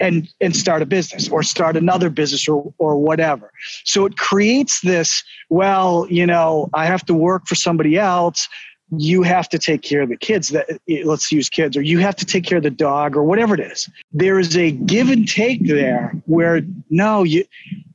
and 0.00 0.28
and 0.40 0.54
start 0.54 0.82
a 0.82 0.86
business 0.86 1.28
or 1.28 1.42
start 1.42 1.76
another 1.76 2.10
business 2.10 2.48
or 2.48 2.72
or 2.78 2.98
whatever. 2.98 3.52
So 3.84 4.04
it 4.04 4.16
creates 4.16 4.80
this 4.80 5.22
well 5.50 6.06
you 6.10 6.26
know 6.26 6.68
i 6.74 6.86
have 6.86 7.04
to 7.06 7.14
work 7.14 7.46
for 7.46 7.54
somebody 7.54 7.98
else. 7.98 8.48
You 8.96 9.22
have 9.22 9.50
to 9.50 9.58
take 9.58 9.82
care 9.82 10.00
of 10.00 10.08
the 10.08 10.16
kids 10.16 10.48
that 10.48 10.66
let's 11.04 11.30
use 11.30 11.50
kids 11.50 11.76
or 11.76 11.82
you 11.82 11.98
have 11.98 12.16
to 12.16 12.24
take 12.24 12.44
care 12.44 12.58
of 12.58 12.64
the 12.64 12.70
dog 12.70 13.16
or 13.16 13.22
whatever 13.22 13.54
it 13.54 13.60
is. 13.60 13.88
There 14.12 14.38
is 14.38 14.56
a 14.56 14.70
give 14.70 15.10
and 15.10 15.28
take 15.28 15.66
there 15.66 16.14
where 16.24 16.62
no 16.88 17.22
you 17.22 17.44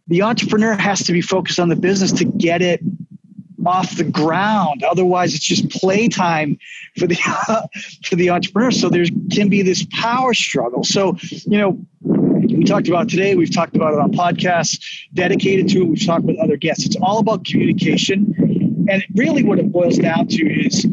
the 0.08 0.22
entrepreneur 0.22 0.74
has 0.74 1.02
to 1.04 1.14
be 1.14 1.22
focused 1.22 1.60
on 1.60 1.70
the 1.70 1.76
business 1.76 2.12
to 2.12 2.26
get 2.26 2.62
it 2.62 2.82
off 3.66 3.96
the 3.96 4.04
ground. 4.04 4.84
Otherwise, 4.84 5.36
it's 5.36 5.46
just 5.46 5.70
playtime 5.70 6.58
for 6.98 7.08
the 7.08 7.16
for 8.06 8.16
the 8.16 8.30
entrepreneur. 8.30 8.72
So 8.72 8.90
there 8.90 9.06
can 9.32 9.50
be 9.50 9.62
this 9.62 9.86
power 9.92 10.34
struggle. 10.34 10.84
So 10.84 11.18
you 11.22 11.58
know, 11.58 11.86
we 12.02 12.64
talked 12.64 12.88
about 12.88 13.10
today. 13.10 13.36
We've 13.36 13.54
talked 13.54 13.76
about 13.76 13.94
it 13.94 14.00
on 14.00 14.12
podcasts 14.12 14.84
dedicated 15.14 15.70
to 15.70 15.82
it. 15.82 15.86
We've 15.86 16.06
talked 16.06 16.26
with 16.26 16.38
other 16.40 16.58
guests. 16.58 16.86
It's 16.86 16.98
all 16.98 17.20
about 17.20 17.46
communication, 17.46 18.86
and 18.90 19.04
really, 19.16 19.44
what 19.44 19.60
it 19.60 19.72
boils 19.72 19.98
down 19.98 20.28
to 20.28 20.66
is 20.66 20.86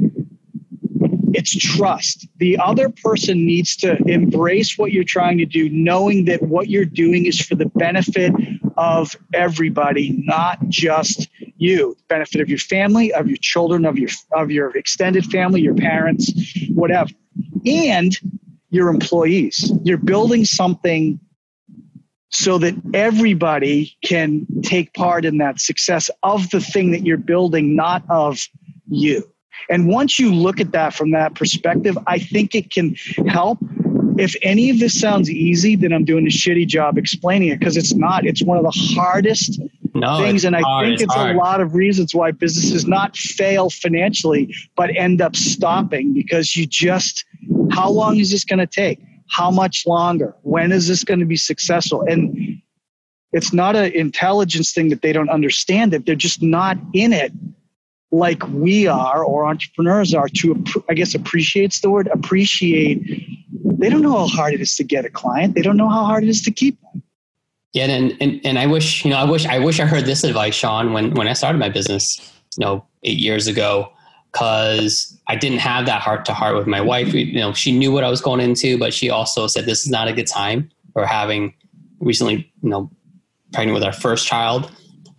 it's 1.33 1.56
trust. 1.56 2.26
The 2.38 2.59
other 2.59 2.88
person 2.88 3.46
needs 3.46 3.76
to 3.76 3.96
embrace 4.06 4.76
what 4.76 4.92
you're 4.92 5.04
trying 5.04 5.38
to 5.38 5.46
do, 5.46 5.68
knowing 5.70 6.24
that 6.26 6.42
what 6.42 6.68
you're 6.68 6.85
doing 6.85 7.26
is 7.26 7.40
for 7.40 7.54
the 7.54 7.66
benefit 7.66 8.33
of 8.76 9.16
everybody, 9.33 10.22
not 10.24 10.68
just 10.68 11.28
you. 11.61 11.96
Benefit 12.09 12.40
of 12.40 12.49
your 12.49 12.59
family, 12.59 13.12
of 13.12 13.29
your 13.29 13.38
children, 13.40 13.85
of 13.85 13.99
your 13.99 14.11
of 14.33 14.51
your 14.51 14.77
extended 14.77 15.25
family, 15.27 15.61
your 15.61 15.75
parents, 15.75 16.33
whatever. 16.70 17.11
And 17.66 18.16
your 18.70 18.88
employees. 18.88 19.70
You're 19.83 19.99
building 19.99 20.44
something 20.44 21.20
so 22.31 22.59
that 22.59 22.75
everybody 22.94 23.96
can 24.05 24.46
take 24.62 24.94
part 24.94 25.25
in 25.25 25.38
that 25.38 25.61
success 25.61 26.09
of 26.23 26.49
the 26.51 26.61
thing 26.61 26.92
that 26.92 27.05
you're 27.05 27.16
building, 27.16 27.75
not 27.75 28.05
of 28.09 28.40
you. 28.88 29.29
And 29.68 29.88
once 29.88 30.18
you 30.18 30.33
look 30.33 30.61
at 30.61 30.73
that 30.73 30.94
from 30.94 31.11
that 31.11 31.35
perspective, 31.35 31.99
I 32.07 32.18
think 32.18 32.55
it 32.55 32.70
can 32.70 32.94
help. 33.27 33.59
If 34.16 34.37
any 34.42 34.70
of 34.70 34.79
this 34.79 34.99
sounds 34.99 35.29
easy, 35.29 35.77
then 35.77 35.92
I'm 35.92 36.05
doing 36.05 36.27
a 36.27 36.31
shitty 36.31 36.66
job 36.68 36.96
explaining 36.96 37.49
it 37.49 37.59
because 37.59 37.77
it's 37.77 37.94
not. 37.94 38.25
It's 38.25 38.42
one 38.42 38.57
of 38.57 38.64
the 38.64 38.94
hardest 38.94 39.61
no, 40.01 40.19
things. 40.19 40.45
And 40.45 40.57
I 40.57 40.61
hard, 40.61 40.87
think 40.87 41.01
it's, 41.01 41.15
a 41.15 41.33
lot 41.35 41.61
of 41.61 41.75
reasons 41.75 42.15
why 42.15 42.31
businesses 42.31 42.87
not 42.87 43.17
fail 43.17 43.71
financially, 43.71 44.55
but 44.77 44.95
end 44.97 45.21
up 45.21 45.37
stopping 45.37 46.13
because 46.15 46.57
you 46.57 46.67
just, 46.67 47.25
how 47.73 47.91
long 47.91 48.19
is 48.19 48.31
this 48.31 48.45
going 48.45 48.59
to 48.59 48.67
take? 48.67 49.01
How 49.29 49.51
much 49.51 49.87
longer? 49.87 50.35
When 50.43 50.73
is 50.73 50.89
this 50.89 51.05
going 51.05 51.21
to 51.21 51.27
be 51.27 51.37
successful? 51.37 52.03
And 52.03 52.61
it's 53.33 53.53
not 53.53 53.77
an 53.77 53.93
intelligence 53.93 54.73
thing 54.73 54.89
that 54.89 55.03
they 55.03 55.13
don't 55.13 55.31
understand 55.31 55.95
it. 55.95 56.05
They're 56.05 56.17
just 56.17 56.43
not 56.43 56.77
in 56.93 57.13
it 57.13 57.33
like 58.13 58.47
we 58.49 58.87
are 58.87 59.23
or 59.23 59.47
entrepreneurs 59.47 60.15
are 60.15 60.29
to 60.29 60.65
i 60.89 60.95
guess 60.95 61.15
appreciates 61.15 61.81
the 61.81 61.91
word 61.91 62.09
appreciate 62.09 63.01
they 63.79 63.89
don't 63.89 64.03
know 64.03 64.19
how 64.19 64.27
hard 64.27 64.53
it 64.53 64.61
is 64.61 64.75
to 64.75 64.85
get 64.85 65.05
a 65.05 65.11
client 65.11 65.55
they 65.55 65.63
don't 65.63 65.77
know 65.77 65.89
how 65.89 66.05
hard 66.05 66.25
it 66.25 66.29
is 66.29 66.43
to 66.43 66.51
keep 66.51 66.77
one 66.83 67.03
yeah 67.72 67.85
and, 67.85 68.16
and 68.20 68.40
and 68.44 68.59
i 68.59 68.66
wish 68.66 69.04
you 69.04 69.11
know 69.11 69.16
i 69.16 69.24
wish 69.24 69.46
i 69.46 69.59
wish 69.59 69.80
i 69.80 69.85
heard 69.85 70.04
this 70.04 70.24
advice 70.24 70.54
sean 70.54 70.92
when 70.92 71.14
when 71.14 71.28
i 71.28 71.33
started 71.33 71.59
my 71.59 71.68
business 71.68 72.18
you 72.56 72.64
know 72.64 72.85
eight 73.02 73.18
years 73.18 73.46
ago 73.46 73.90
because 74.33 75.18
i 75.26 75.37
didn't 75.37 75.59
have 75.59 75.87
that 75.87 76.00
heart 76.00 76.24
to 76.24 76.33
heart 76.33 76.56
with 76.56 76.66
my 76.66 76.80
wife. 76.80 77.12
You 77.14 77.35
know 77.35 77.52
she 77.52 77.76
knew 77.76 77.92
what 77.92 78.04
i 78.04 78.11
was 78.11 78.20
going 78.20 78.40
into 78.40 78.78
but 78.78 78.92
she 78.92 79.11
also 79.11 79.46
said 79.46 79.66
this 79.66 79.85
is 79.85 79.90
not 79.90 80.09
a 80.09 80.12
good 80.12 80.26
time 80.26 80.70
or 80.94 81.06
having 81.06 81.54
recently 82.00 82.50
you 82.62 82.70
know 82.70 82.90
pregnant 83.52 83.74
with 83.74 83.85
our 83.85 83.92
first 83.92 84.26
child 84.26 84.70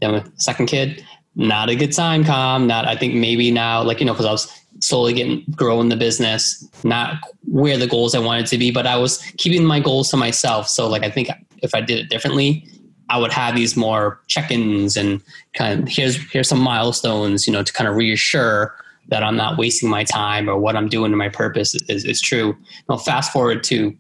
then 0.02 0.14
with 0.14 0.40
second 0.40 0.68
kid 0.68 1.06
not 1.36 1.70
a 1.70 1.76
good 1.76 1.94
time, 1.94 2.24
Com. 2.24 2.68
Not, 2.68 2.88
I 2.88 2.96
think 2.96 3.14
maybe 3.14 3.52
now, 3.52 3.84
like, 3.84 4.00
you 4.00 4.06
know, 4.06 4.14
because 4.14 4.26
I 4.26 4.32
was 4.32 4.52
slowly 4.80 5.14
getting 5.14 5.44
growing 5.56 5.90
the 5.90 5.96
business, 5.96 6.68
not 6.84 7.18
where 7.46 7.78
the 7.78 7.88
goals 7.88 8.16
I 8.16 8.20
wanted 8.20 8.48
to 8.48 8.58
be, 8.58 8.72
but 8.72 8.88
I 8.88 8.98
was 8.98 9.20
keeping 9.38 9.66
my 9.66 9.80
goals 9.80 10.10
to 10.12 10.18
myself. 10.18 10.68
So, 10.68 10.88
like, 10.88 11.04
I 11.04 11.10
think 11.10 11.30
if 11.62 11.74
I 11.76 11.82
did 11.82 12.00
it 12.00 12.10
differently, 12.10 12.68
I 13.10 13.18
would 13.18 13.32
have 13.32 13.56
these 13.56 13.76
more 13.76 14.20
check-ins 14.28 14.96
and 14.96 15.22
kind 15.54 15.82
of 15.82 15.88
here's 15.88 16.16
here's 16.32 16.48
some 16.48 16.60
milestones, 16.60 17.46
you 17.46 17.54
know, 17.54 17.64
to 17.64 17.74
kind 17.74 17.88
of 17.88 17.96
reassure 17.96 18.76
that 19.08 19.24
I'm 19.24 19.36
not 19.36 19.58
wasting 19.58 19.90
my 19.90 20.06
time 20.06 20.50
or 20.50 20.58
what 20.58 20.76
I'm 20.76 20.88
doing 20.88 21.12
to 21.12 21.18
my 21.18 21.28
purpose 21.28 21.76
is, 21.90 22.06
is 22.06 22.22
true. 22.22 22.56
Now, 22.88 22.98
fast 22.98 23.34
forward 23.34 23.64
to 23.66 23.96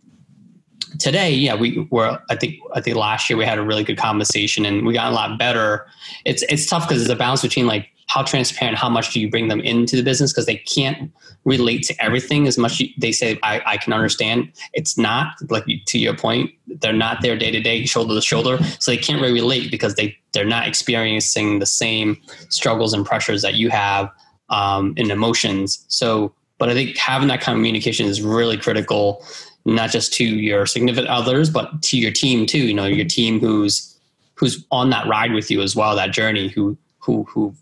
today, 0.99 1.32
yeah, 1.32 1.56
we 1.56 1.88
were. 1.91 2.19
I 2.30 2.36
think 2.36 2.60
I 2.73 2.82
think 2.82 2.97
last 2.97 3.30
year 3.30 3.38
we 3.38 3.45
had 3.45 3.58
a 3.58 3.63
really 3.63 3.84
good 3.84 3.97
conversation 3.97 4.65
and 4.65 4.86
we 4.86 4.93
got 4.93 5.12
a 5.12 5.15
lot 5.15 5.38
better. 5.38 5.86
It's 6.25 6.43
it's 6.43 6.65
tough 6.65 6.88
because 6.88 7.01
it's 7.01 7.12
a 7.12 7.15
balance 7.15 7.41
between 7.41 7.67
like 7.67 7.88
how 8.08 8.23
transparent, 8.23 8.77
how 8.77 8.89
much 8.89 9.13
do 9.13 9.21
you 9.21 9.30
bring 9.30 9.47
them 9.47 9.62
into 9.62 9.95
the 9.95 10.04
business 10.04 10.34
because 10.34 10.45
they 10.45 10.58
can't 10.58 11.10
relate 11.45 11.84
to 11.84 12.04
everything 12.04 12.45
as 12.45 12.58
much. 12.58 12.84
They 12.97 13.13
say 13.13 13.39
I, 13.41 13.62
I 13.65 13.77
can 13.77 13.93
understand. 13.93 14.51
It's 14.73 14.97
not 14.97 15.36
like 15.49 15.65
to 15.86 15.97
your 15.97 16.15
point. 16.15 16.51
They're 16.67 16.93
not 16.93 17.21
there 17.21 17.38
day 17.38 17.51
to 17.51 17.62
day, 17.62 17.86
shoulder 17.86 18.13
to 18.13 18.21
shoulder, 18.21 18.58
so 18.80 18.91
they 18.91 18.97
can't 18.97 19.21
really 19.21 19.34
relate 19.34 19.71
because 19.71 19.95
they 19.95 20.17
they're 20.34 20.45
not 20.45 20.67
experiencing 20.67 21.60
the 21.60 21.65
same 21.65 22.17
struggles 22.49 22.93
and 22.93 23.06
pressures 23.06 23.41
that 23.41 23.56
you 23.56 23.69
have 23.69 24.10
um, 24.49 24.93
in 24.97 25.10
emotions. 25.10 25.86
So, 25.88 26.34
but 26.58 26.69
I 26.69 26.73
think 26.73 26.97
having 26.97 27.30
that 27.30 27.41
kind 27.41 27.56
of 27.56 27.60
communication 27.60 28.08
is 28.08 28.21
really 28.21 28.58
critical 28.58 29.25
not 29.65 29.91
just 29.91 30.13
to 30.13 30.24
your 30.24 30.65
significant 30.65 31.08
others, 31.08 31.50
but 31.50 31.82
to 31.84 31.97
your 31.97 32.12
team 32.12 32.45
too. 32.45 32.60
You 32.60 32.74
know, 32.74 32.86
your 32.86 33.06
team 33.06 33.39
who's 33.39 33.97
who's 34.36 34.65
on 34.71 34.89
that 34.89 35.08
ride 35.08 35.34
with 35.34 35.52
you 35.52 35.62
as 35.62 35.76
well, 35.76 35.95
that 35.95 36.12
journey, 36.12 36.47
who 36.50 36.78
who 37.00 37.24
who 37.26 37.54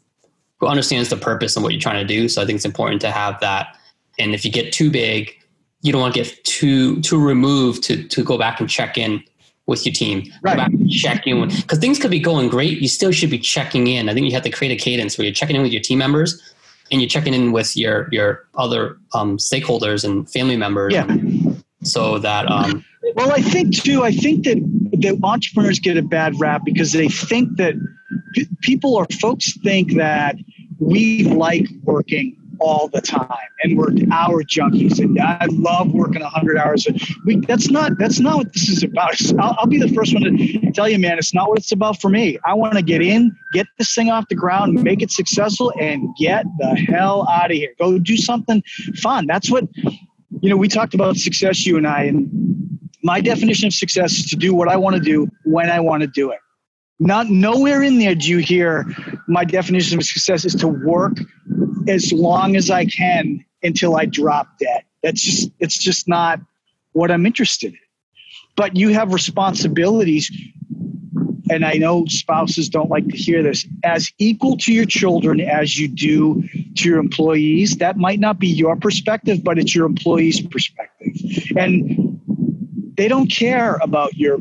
who 0.59 0.67
understands 0.67 1.09
the 1.09 1.17
purpose 1.17 1.55
and 1.55 1.63
what 1.63 1.73
you're 1.73 1.81
trying 1.81 2.05
to 2.05 2.13
do. 2.13 2.29
So 2.29 2.41
I 2.41 2.45
think 2.45 2.57
it's 2.57 2.65
important 2.65 3.01
to 3.01 3.11
have 3.11 3.39
that. 3.39 3.77
And 4.17 4.33
if 4.33 4.43
you 4.43 4.51
get 4.51 4.73
too 4.73 4.91
big, 4.91 5.33
you 5.81 5.91
don't 5.91 6.01
want 6.01 6.13
to 6.13 6.23
get 6.23 6.43
too 6.43 7.01
too 7.01 7.21
removed 7.21 7.83
to 7.83 8.07
to 8.07 8.23
go 8.23 8.37
back 8.37 8.59
and 8.59 8.69
check 8.69 8.97
in 8.97 9.23
with 9.65 9.85
your 9.85 9.93
team. 9.93 10.31
Right. 10.41 10.53
Go 10.53 10.63
back 10.63 10.71
and 10.71 10.89
check 10.89 11.27
in 11.27 11.47
because 11.49 11.79
things 11.79 11.99
could 11.99 12.11
be 12.11 12.19
going 12.19 12.49
great. 12.49 12.79
You 12.79 12.87
still 12.87 13.11
should 13.11 13.29
be 13.29 13.39
checking 13.39 13.87
in. 13.87 14.09
I 14.09 14.13
think 14.13 14.25
you 14.25 14.33
have 14.33 14.43
to 14.43 14.49
create 14.49 14.71
a 14.71 14.81
cadence 14.81 15.17
where 15.17 15.25
you're 15.25 15.33
checking 15.33 15.55
in 15.55 15.61
with 15.61 15.71
your 15.71 15.81
team 15.81 15.99
members 15.99 16.41
and 16.91 17.01
you're 17.01 17.09
checking 17.09 17.33
in 17.33 17.51
with 17.51 17.77
your 17.77 18.07
your 18.11 18.47
other 18.55 18.97
um, 19.13 19.37
stakeholders 19.37 20.03
and 20.03 20.29
family 20.29 20.57
members. 20.57 20.93
Yeah 20.93 21.05
so 21.83 22.17
that 22.19 22.49
um, 22.49 22.83
well 23.15 23.31
i 23.31 23.41
think 23.41 23.75
too 23.75 24.03
i 24.03 24.11
think 24.11 24.43
that 24.43 24.57
that 25.01 25.19
entrepreneurs 25.23 25.79
get 25.79 25.97
a 25.97 26.01
bad 26.01 26.37
rap 26.39 26.61
because 26.65 26.91
they 26.91 27.07
think 27.07 27.57
that 27.57 27.73
people 28.61 28.95
or 28.95 29.05
folks 29.21 29.57
think 29.59 29.93
that 29.95 30.35
we 30.79 31.23
like 31.23 31.67
working 31.83 32.35
all 32.59 32.87
the 32.89 33.01
time 33.01 33.29
and 33.63 33.77
we're 33.77 33.89
hour 34.11 34.43
junkies. 34.43 34.99
And 34.99 35.19
i 35.19 35.45
love 35.49 35.93
working 35.93 36.21
100 36.21 36.57
hours 36.57 36.87
a 36.87 36.93
week 37.25 37.47
that's 37.47 37.69
not 37.69 37.97
that's 37.97 38.19
not 38.19 38.37
what 38.37 38.53
this 38.53 38.69
is 38.69 38.83
about. 38.83 39.15
I'll, 39.39 39.55
I'll 39.59 39.67
be 39.67 39.79
the 39.79 39.89
first 39.89 40.13
one 40.13 40.23
to 40.23 40.71
tell 40.71 40.89
you 40.89 40.99
man 40.99 41.17
it's 41.17 41.33
not 41.33 41.49
what 41.49 41.59
it's 41.59 41.71
about 41.71 42.01
for 42.01 42.09
me. 42.09 42.37
I 42.45 42.53
want 42.53 42.73
to 42.73 42.81
get 42.81 43.01
in 43.01 43.35
get 43.53 43.67
this 43.77 43.93
thing 43.93 44.09
off 44.09 44.27
the 44.27 44.35
ground 44.35 44.83
make 44.83 45.01
it 45.01 45.11
successful 45.11 45.71
and 45.79 46.15
get 46.17 46.45
the 46.57 46.75
hell 46.75 47.27
out 47.29 47.51
of 47.51 47.57
here. 47.57 47.73
Go 47.79 47.97
do 47.97 48.17
something 48.17 48.61
fun. 48.95 49.25
That's 49.25 49.49
what 49.49 49.65
you 50.41 50.49
know, 50.49 50.57
we 50.57 50.67
talked 50.67 50.93
about 50.93 51.17
success, 51.17 51.65
you 51.65 51.77
and 51.77 51.87
I, 51.87 52.03
and 52.03 52.79
my 53.03 53.21
definition 53.21 53.67
of 53.67 53.73
success 53.73 54.13
is 54.13 54.25
to 54.27 54.35
do 54.35 54.53
what 54.53 54.67
I 54.67 54.77
want 54.77 54.95
to 54.95 55.01
do 55.01 55.27
when 55.45 55.69
I 55.69 55.79
want 55.79 56.01
to 56.01 56.07
do 56.07 56.31
it. 56.31 56.39
Not 56.99 57.29
nowhere 57.29 57.81
in 57.81 57.97
there 57.97 58.13
do 58.13 58.27
you 58.27 58.39
hear 58.39 58.85
my 59.27 59.45
definition 59.45 59.97
of 59.97 60.05
success 60.05 60.43
is 60.43 60.53
to 60.55 60.67
work 60.67 61.13
as 61.87 62.11
long 62.11 62.55
as 62.55 62.69
I 62.69 62.85
can 62.85 63.43
until 63.63 63.95
I 63.95 64.05
drop 64.05 64.59
dead. 64.59 64.83
That's 65.01 65.21
just 65.21 65.51
it's 65.59 65.77
just 65.77 66.07
not 66.09 66.39
what 66.91 67.09
I'm 67.09 67.25
interested 67.25 67.71
in. 67.71 67.79
But 68.57 68.75
you 68.75 68.89
have 68.89 69.13
responsibilities 69.13 70.29
and 71.49 71.65
I 71.65 71.73
know 71.73 72.05
spouses 72.05 72.69
don't 72.69 72.89
like 72.89 73.07
to 73.07 73.17
hear 73.17 73.41
this, 73.43 73.65
as 73.83 74.11
equal 74.17 74.57
to 74.57 74.73
your 74.73 74.85
children 74.85 75.41
as 75.41 75.77
you 75.77 75.87
do 75.87 76.43
to 76.75 76.89
your 76.89 76.99
employees. 76.99 77.77
That 77.77 77.97
might 77.97 78.19
not 78.19 78.39
be 78.39 78.47
your 78.47 78.75
perspective, 78.75 79.43
but 79.43 79.57
it's 79.57 79.73
your 79.73 79.85
employees' 79.85 80.41
perspective. 80.41 81.15
And 81.57 82.19
they 82.95 83.07
don't 83.07 83.31
care 83.31 83.79
about 83.81 84.15
your 84.15 84.39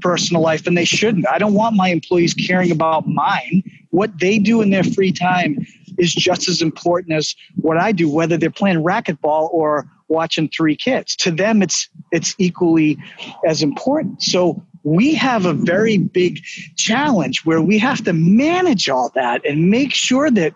personal 0.00 0.42
life, 0.42 0.66
and 0.66 0.76
they 0.76 0.84
shouldn't. 0.84 1.26
I 1.28 1.38
don't 1.38 1.54
want 1.54 1.76
my 1.76 1.88
employees 1.88 2.34
caring 2.34 2.70
about 2.70 3.08
mine. 3.08 3.62
What 3.90 4.18
they 4.18 4.38
do 4.38 4.60
in 4.60 4.70
their 4.70 4.84
free 4.84 5.12
time 5.12 5.66
is 5.98 6.14
just 6.14 6.48
as 6.48 6.60
important 6.60 7.14
as 7.14 7.34
what 7.56 7.78
I 7.78 7.92
do, 7.92 8.10
whether 8.10 8.36
they're 8.36 8.50
playing 8.50 8.82
racquetball 8.82 9.48
or 9.52 9.88
watching 10.08 10.48
three 10.48 10.76
kids. 10.76 11.16
To 11.16 11.30
them, 11.30 11.62
it's 11.62 11.88
it's 12.12 12.34
equally 12.38 12.98
as 13.46 13.62
important. 13.62 14.22
So 14.22 14.64
we 14.84 15.14
have 15.14 15.46
a 15.46 15.54
very 15.54 15.98
big 15.98 16.40
challenge 16.76 17.44
where 17.44 17.60
we 17.60 17.78
have 17.78 18.04
to 18.04 18.12
manage 18.12 18.88
all 18.88 19.10
that 19.14 19.44
and 19.46 19.70
make 19.70 19.92
sure 19.92 20.30
that 20.30 20.54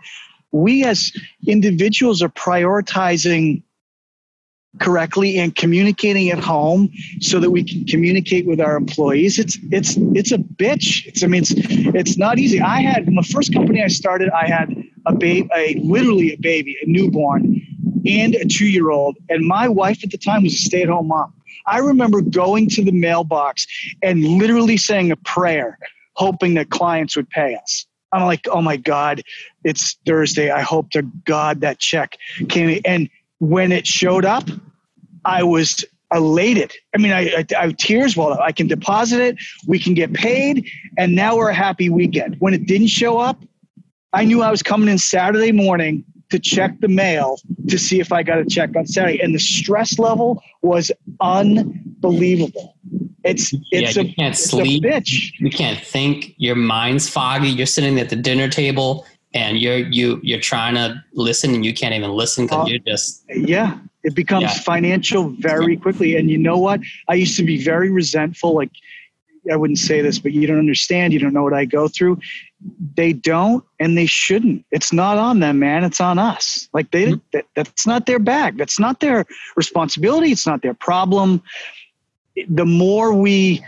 we 0.53 0.85
as 0.85 1.13
individuals 1.47 2.23
are 2.23 2.29
prioritizing 2.29 3.63
correctly 4.81 5.39
and 5.39 5.57
communicating 5.57 6.31
at 6.31 6.39
home 6.39 6.91
so 7.21 7.41
that 7.41 7.51
we 7.51 7.65
can 7.65 7.85
communicate 7.87 8.47
with 8.47 8.61
our 8.61 8.77
employees. 8.77 9.39
It's 9.39 9.59
it's 9.73 9.97
it's 10.15 10.31
a 10.31 10.39
bitch. 10.39 11.07
It's 11.07 11.25
i 11.25 11.27
mean 11.27 11.43
it's 11.43 11.55
it's 11.57 12.19
not 12.19 12.39
easy. 12.39 12.61
I 12.61 12.83
had 12.83 13.11
my 13.11 13.23
first 13.23 13.53
company 13.53 13.83
i 13.83 13.89
started 13.89 14.31
i 14.31 14.47
had 14.47 14.69
a 15.07 15.15
baby 15.15 15.49
a 15.55 15.75
literally 15.83 16.35
a 16.35 16.37
baby 16.37 16.77
a 16.83 16.89
newborn 16.89 17.61
and 18.07 18.35
a 18.35 18.45
two 18.45 18.67
year 18.67 18.91
old 18.91 19.17
and 19.29 19.45
my 19.47 19.69
wife 19.69 20.05
at 20.05 20.11
the 20.11 20.19
time 20.19 20.43
was 20.43 20.55
a 20.55 20.59
stay 20.59 20.83
at 20.83 20.89
home 20.89 21.09
mom 21.09 21.33
I 21.69 21.79
remember 21.79 22.21
going 22.21 22.69
to 22.71 22.85
the 22.85 22.93
mailbox 22.93 23.67
and 24.03 24.25
literally 24.25 24.77
saying 24.77 25.11
a 25.11 25.17
prayer, 25.17 25.79
hoping 26.15 26.55
that 26.55 26.71
clients 26.71 27.17
would 27.17 27.29
pay 27.31 27.55
us. 27.55 27.87
I'm 28.13 28.25
like, 28.25 28.47
oh 28.51 28.63
my 28.63 28.77
God, 28.77 29.23
it's 29.65 29.97
Thursday. 30.07 30.51
I 30.51 30.63
hope 30.63 30.91
to 30.91 31.03
God 31.25 31.61
that 31.61 31.79
check 31.79 32.17
came. 32.49 32.81
And 32.85 33.11
when 33.39 33.71
it 33.71 33.87
showed 33.87 34.25
up, 34.25 34.49
I 35.25 35.43
was 35.43 35.85
elated. 36.13 36.73
I 36.95 36.99
mean, 36.99 37.13
I, 37.13 37.29
I, 37.29 37.47
I 37.59 37.73
tears 37.73 38.17
well, 38.17 38.41
I 38.41 38.53
can 38.53 38.67
deposit 38.67 39.21
it, 39.21 39.37
we 39.67 39.79
can 39.79 39.93
get 39.93 40.15
paid, 40.15 40.67
and 40.97 41.15
now 41.15 41.37
we're 41.37 41.51
a 41.51 41.55
happy 41.55 41.91
weekend. 41.91 42.37
When 42.39 42.55
it 42.55 42.67
didn't 42.67 42.87
show 42.87 43.19
up, 43.19 43.43
I 44.15 44.25
knew 44.25 44.43
I 44.43 44.51
was 44.51 44.63
coming 44.63 44.89
in 44.89 44.97
Saturday 44.97 45.53
morning 45.53 46.05
to 46.31 46.39
check 46.39 46.79
the 46.81 46.89
mail 46.89 47.39
to 47.69 47.79
see 47.79 48.01
if 48.01 48.13
I 48.13 48.23
got 48.23 48.39
a 48.39 48.45
check 48.45 48.77
on 48.77 48.87
Saturday. 48.87 49.21
And 49.21 49.35
the 49.35 49.39
stress 49.39 49.99
level 49.99 50.43
was 50.63 50.91
unbelievable. 51.21 52.77
It's 53.25 53.53
it's 53.71 53.97
yeah, 53.97 54.03
a, 54.03 54.07
you 54.07 54.15
can't 54.15 54.35
it's 54.35 54.45
sleep. 54.51 54.85
a 54.85 54.89
bitch. 54.89 55.33
You 55.39 55.51
can't 55.51 55.79
think. 55.85 56.35
Your 56.39 56.57
mind's 56.57 57.09
foggy. 57.09 57.49
You're 57.49 57.67
sitting 57.67 57.99
at 57.99 58.09
the 58.11 58.17
dinner 58.17 58.49
table 58.49 59.07
and 59.35 59.59
you're 59.59 59.79
you 59.79 60.21
you're 60.23 60.41
trying 60.41 60.75
to 60.75 61.03
listen 61.13 61.55
and 61.55 61.65
you 61.65 61.75
can't 61.75 61.95
even 61.95 62.11
listen 62.11 62.47
because 62.47 62.67
Uh, 62.67 62.71
you're 62.71 62.79
just 62.87 63.25
Yeah. 63.35 63.79
It 64.05 64.15
becomes 64.15 64.43
Yeah. 64.45 64.55
financial 64.61 65.31
very 65.39 65.77
quickly. 65.77 66.17
And 66.17 66.31
you 66.31 66.39
know 66.39 66.57
what? 66.57 66.81
I 67.09 67.15
used 67.15 67.37
to 67.37 67.43
be 67.43 67.63
very 67.63 67.91
resentful. 67.91 68.55
Like 68.55 68.71
I 69.51 69.57
wouldn't 69.57 69.79
say 69.79 70.01
this, 70.01 70.19
but 70.19 70.33
you 70.33 70.47
don't 70.47 70.59
understand. 70.59 71.13
You 71.13 71.19
don't 71.19 71.33
know 71.33 71.43
what 71.43 71.55
I 71.55 71.65
go 71.65 71.89
through. 71.89 72.19
They 72.97 73.13
don't, 73.13 73.65
and 73.79 73.97
they 73.97 74.07
shouldn't. 74.07 74.65
It's 74.71 74.93
not 74.93 75.17
on 75.19 75.41
them, 75.41 75.59
man. 75.59 75.85
It's 75.85 76.01
on 76.01 76.19
us. 76.19 76.69
Like 76.73 76.91
they, 76.91 77.13
Mhm. 77.13 77.21
that, 77.33 77.45
that's 77.55 77.87
not 77.87 78.07
their 78.07 78.19
bag. 78.19 78.59
That's 78.59 78.79
not 78.81 79.01
their 79.01 79.25
responsibility. 79.57 80.33
It's 80.33 80.47
not 80.47 80.63
their 80.63 80.75
problem. 80.75 81.43
The 82.49 82.67
more 82.67 83.13
we 83.15 83.65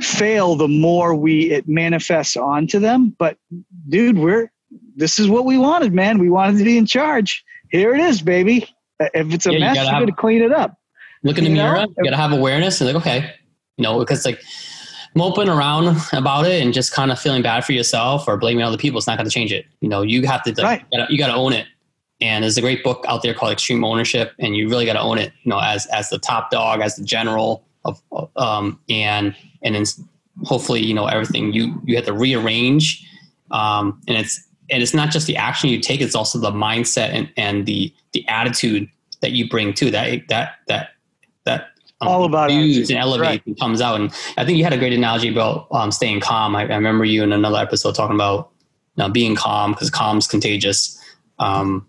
fail, 0.00 0.54
the 0.56 0.68
more 0.68 1.14
we 1.14 1.50
it 1.50 1.68
manifests 1.68 2.36
onto 2.36 2.78
them. 2.78 3.14
But 3.18 3.36
dude, 3.88 4.18
we're 4.18 4.50
this 4.96 5.18
is 5.18 5.28
what 5.28 5.44
we 5.44 5.58
wanted, 5.58 5.92
man. 5.92 6.18
We 6.18 6.30
wanted 6.30 6.58
to 6.58 6.64
be 6.64 6.76
in 6.78 6.86
charge. 6.86 7.44
Here 7.70 7.94
it 7.94 8.00
is, 8.00 8.22
baby. 8.22 8.68
If 9.00 9.32
it's 9.32 9.46
a 9.46 9.50
Yeah, 9.50 9.54
you 9.54 9.60
mess, 9.60 9.76
gotta 9.76 10.00
you 10.00 10.06
have- 10.06 10.16
clean 10.16 10.42
it 10.42 10.52
up. 10.52 10.76
look 11.24 11.38
in 11.38 11.44
the 11.44 11.50
You 11.50 11.56
know? 11.56 11.72
mirror. 11.72 11.86
You 11.98 12.04
gotta 12.04 12.16
have 12.16 12.32
awareness 12.32 12.80
and 12.80 12.88
like 12.88 12.96
okay, 12.96 13.30
you 13.76 13.82
know, 13.82 13.98
because 13.98 14.24
like 14.24 14.40
moping 15.14 15.48
around 15.48 15.96
about 16.12 16.46
it 16.46 16.62
and 16.62 16.72
just 16.72 16.92
kind 16.92 17.10
of 17.10 17.18
feeling 17.18 17.42
bad 17.42 17.64
for 17.64 17.72
yourself 17.72 18.26
or 18.26 18.36
blaming 18.36 18.64
other 18.64 18.76
people, 18.76 18.98
it's 18.98 19.06
not 19.06 19.18
going 19.18 19.28
to 19.28 19.34
change 19.34 19.52
it. 19.52 19.66
You 19.80 19.88
know, 19.88 20.02
you 20.02 20.26
have 20.26 20.42
to, 20.44 20.62
right. 20.62 20.84
you 21.08 21.18
got 21.18 21.28
to 21.28 21.34
own 21.34 21.52
it. 21.52 21.66
And 22.20 22.44
there's 22.44 22.56
a 22.56 22.60
great 22.60 22.84
book 22.84 23.04
out 23.08 23.22
there 23.22 23.34
called 23.34 23.50
Extreme 23.50 23.84
Ownership, 23.84 24.32
and 24.38 24.56
you 24.56 24.68
really 24.68 24.86
got 24.86 24.92
to 24.92 25.00
own 25.00 25.18
it. 25.18 25.32
You 25.42 25.50
know, 25.50 25.58
as 25.60 25.86
as 25.86 26.08
the 26.08 26.20
top 26.20 26.52
dog, 26.52 26.80
as 26.80 26.94
the 26.94 27.02
general 27.02 27.64
of, 27.84 28.00
um, 28.36 28.78
and 28.88 29.34
and 29.62 29.74
then 29.74 29.84
hopefully, 30.44 30.80
you 30.80 30.94
know, 30.94 31.06
everything 31.06 31.52
you 31.52 31.80
you 31.84 31.96
have 31.96 32.04
to 32.04 32.12
rearrange. 32.12 33.04
Um, 33.50 34.00
and 34.06 34.16
it's 34.16 34.40
and 34.70 34.84
it's 34.84 34.94
not 34.94 35.10
just 35.10 35.26
the 35.26 35.36
action 35.36 35.68
you 35.68 35.80
take; 35.80 36.00
it's 36.00 36.14
also 36.14 36.38
the 36.38 36.52
mindset 36.52 37.08
and 37.08 37.28
and 37.36 37.66
the 37.66 37.92
the 38.12 38.26
attitude 38.28 38.88
that 39.20 39.32
you 39.32 39.48
bring 39.48 39.74
to 39.74 39.90
that 39.90 40.28
that 40.28 40.54
that 40.68 40.90
that 41.44 41.70
all 42.06 42.24
about 42.24 42.52
use 42.52 42.90
and 42.90 42.98
elevate 42.98 43.26
right. 43.26 43.46
and 43.46 43.58
comes 43.58 43.80
out. 43.80 44.00
And 44.00 44.12
I 44.36 44.44
think 44.44 44.58
you 44.58 44.64
had 44.64 44.72
a 44.72 44.78
great 44.78 44.92
analogy 44.92 45.28
about 45.28 45.66
um, 45.70 45.90
staying 45.90 46.20
calm. 46.20 46.54
I, 46.56 46.62
I, 46.62 46.74
remember 46.74 47.04
you 47.04 47.22
in 47.22 47.32
another 47.32 47.58
episode 47.58 47.94
talking 47.94 48.14
about 48.14 48.50
you 48.96 49.04
know, 49.04 49.10
being 49.10 49.34
calm 49.36 49.72
because 49.72 49.90
calm's 49.90 50.26
contagious. 50.26 50.98
Um, 51.38 51.86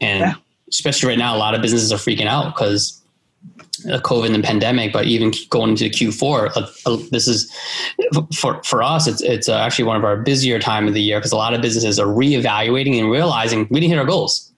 and 0.00 0.20
yeah. 0.20 0.34
especially 0.68 1.08
right 1.08 1.18
now, 1.18 1.36
a 1.36 1.38
lot 1.38 1.54
of 1.54 1.62
businesses 1.62 1.92
are 1.92 1.96
freaking 1.96 2.26
out 2.26 2.54
because 2.54 3.00
of 3.86 4.02
COVID 4.02 4.26
and 4.26 4.34
the 4.34 4.46
pandemic. 4.46 4.92
But 4.92 5.06
even 5.06 5.32
going 5.50 5.70
into 5.70 5.84
Q4, 5.84 6.56
uh, 6.56 6.90
uh, 6.90 7.02
this 7.10 7.28
is 7.28 7.52
for 8.34 8.62
for 8.62 8.82
us. 8.82 9.06
It's 9.06 9.22
it's 9.22 9.48
uh, 9.48 9.56
actually 9.58 9.86
one 9.86 9.96
of 9.96 10.04
our 10.04 10.16
busier 10.16 10.58
time 10.58 10.86
of 10.86 10.94
the 10.94 11.02
year 11.02 11.18
because 11.18 11.32
a 11.32 11.36
lot 11.36 11.54
of 11.54 11.62
businesses 11.62 11.98
are 11.98 12.06
reevaluating 12.06 12.98
and 12.98 13.10
realizing 13.10 13.66
we 13.70 13.80
didn't 13.80 13.90
hit 13.90 13.98
our 13.98 14.06
goals 14.06 14.52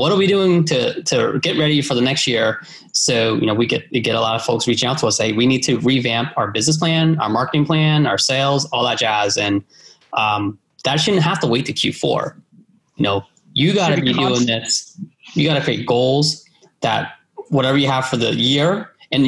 what 0.00 0.10
are 0.10 0.16
we 0.16 0.26
doing 0.26 0.64
to 0.64 1.02
to 1.02 1.38
get 1.40 1.58
ready 1.58 1.82
for 1.82 1.94
the 1.94 2.00
next 2.00 2.26
year? 2.26 2.64
So 2.92 3.34
you 3.34 3.46
know 3.46 3.54
we 3.54 3.66
get 3.66 3.84
we 3.92 4.00
get 4.00 4.16
a 4.16 4.20
lot 4.20 4.34
of 4.34 4.42
folks 4.42 4.66
reaching 4.66 4.88
out 4.88 4.98
to 4.98 5.06
us 5.06 5.18
say 5.18 5.32
we 5.32 5.46
need 5.46 5.62
to 5.64 5.78
revamp 5.80 6.32
our 6.36 6.50
business 6.50 6.78
plan, 6.78 7.18
our 7.20 7.28
marketing 7.28 7.66
plan, 7.66 8.06
our 8.06 8.18
sales, 8.18 8.64
all 8.72 8.82
that 8.84 8.98
jazz, 8.98 9.36
and 9.36 9.62
um, 10.14 10.58
that 10.84 10.96
shouldn't 10.96 11.22
have 11.22 11.38
to 11.40 11.46
wait 11.46 11.66
to 11.66 11.72
Q4. 11.72 12.34
You 12.96 13.02
know, 13.02 13.26
you 13.52 13.74
got 13.74 13.94
to 13.94 14.00
be 14.00 14.14
doing 14.14 14.46
this. 14.46 14.98
You 15.34 15.46
got 15.46 15.54
to 15.54 15.62
create 15.62 15.86
goals 15.86 16.44
that 16.80 17.12
whatever 17.50 17.76
you 17.76 17.86
have 17.86 18.08
for 18.08 18.16
the 18.16 18.34
year 18.34 18.90
and 19.12 19.26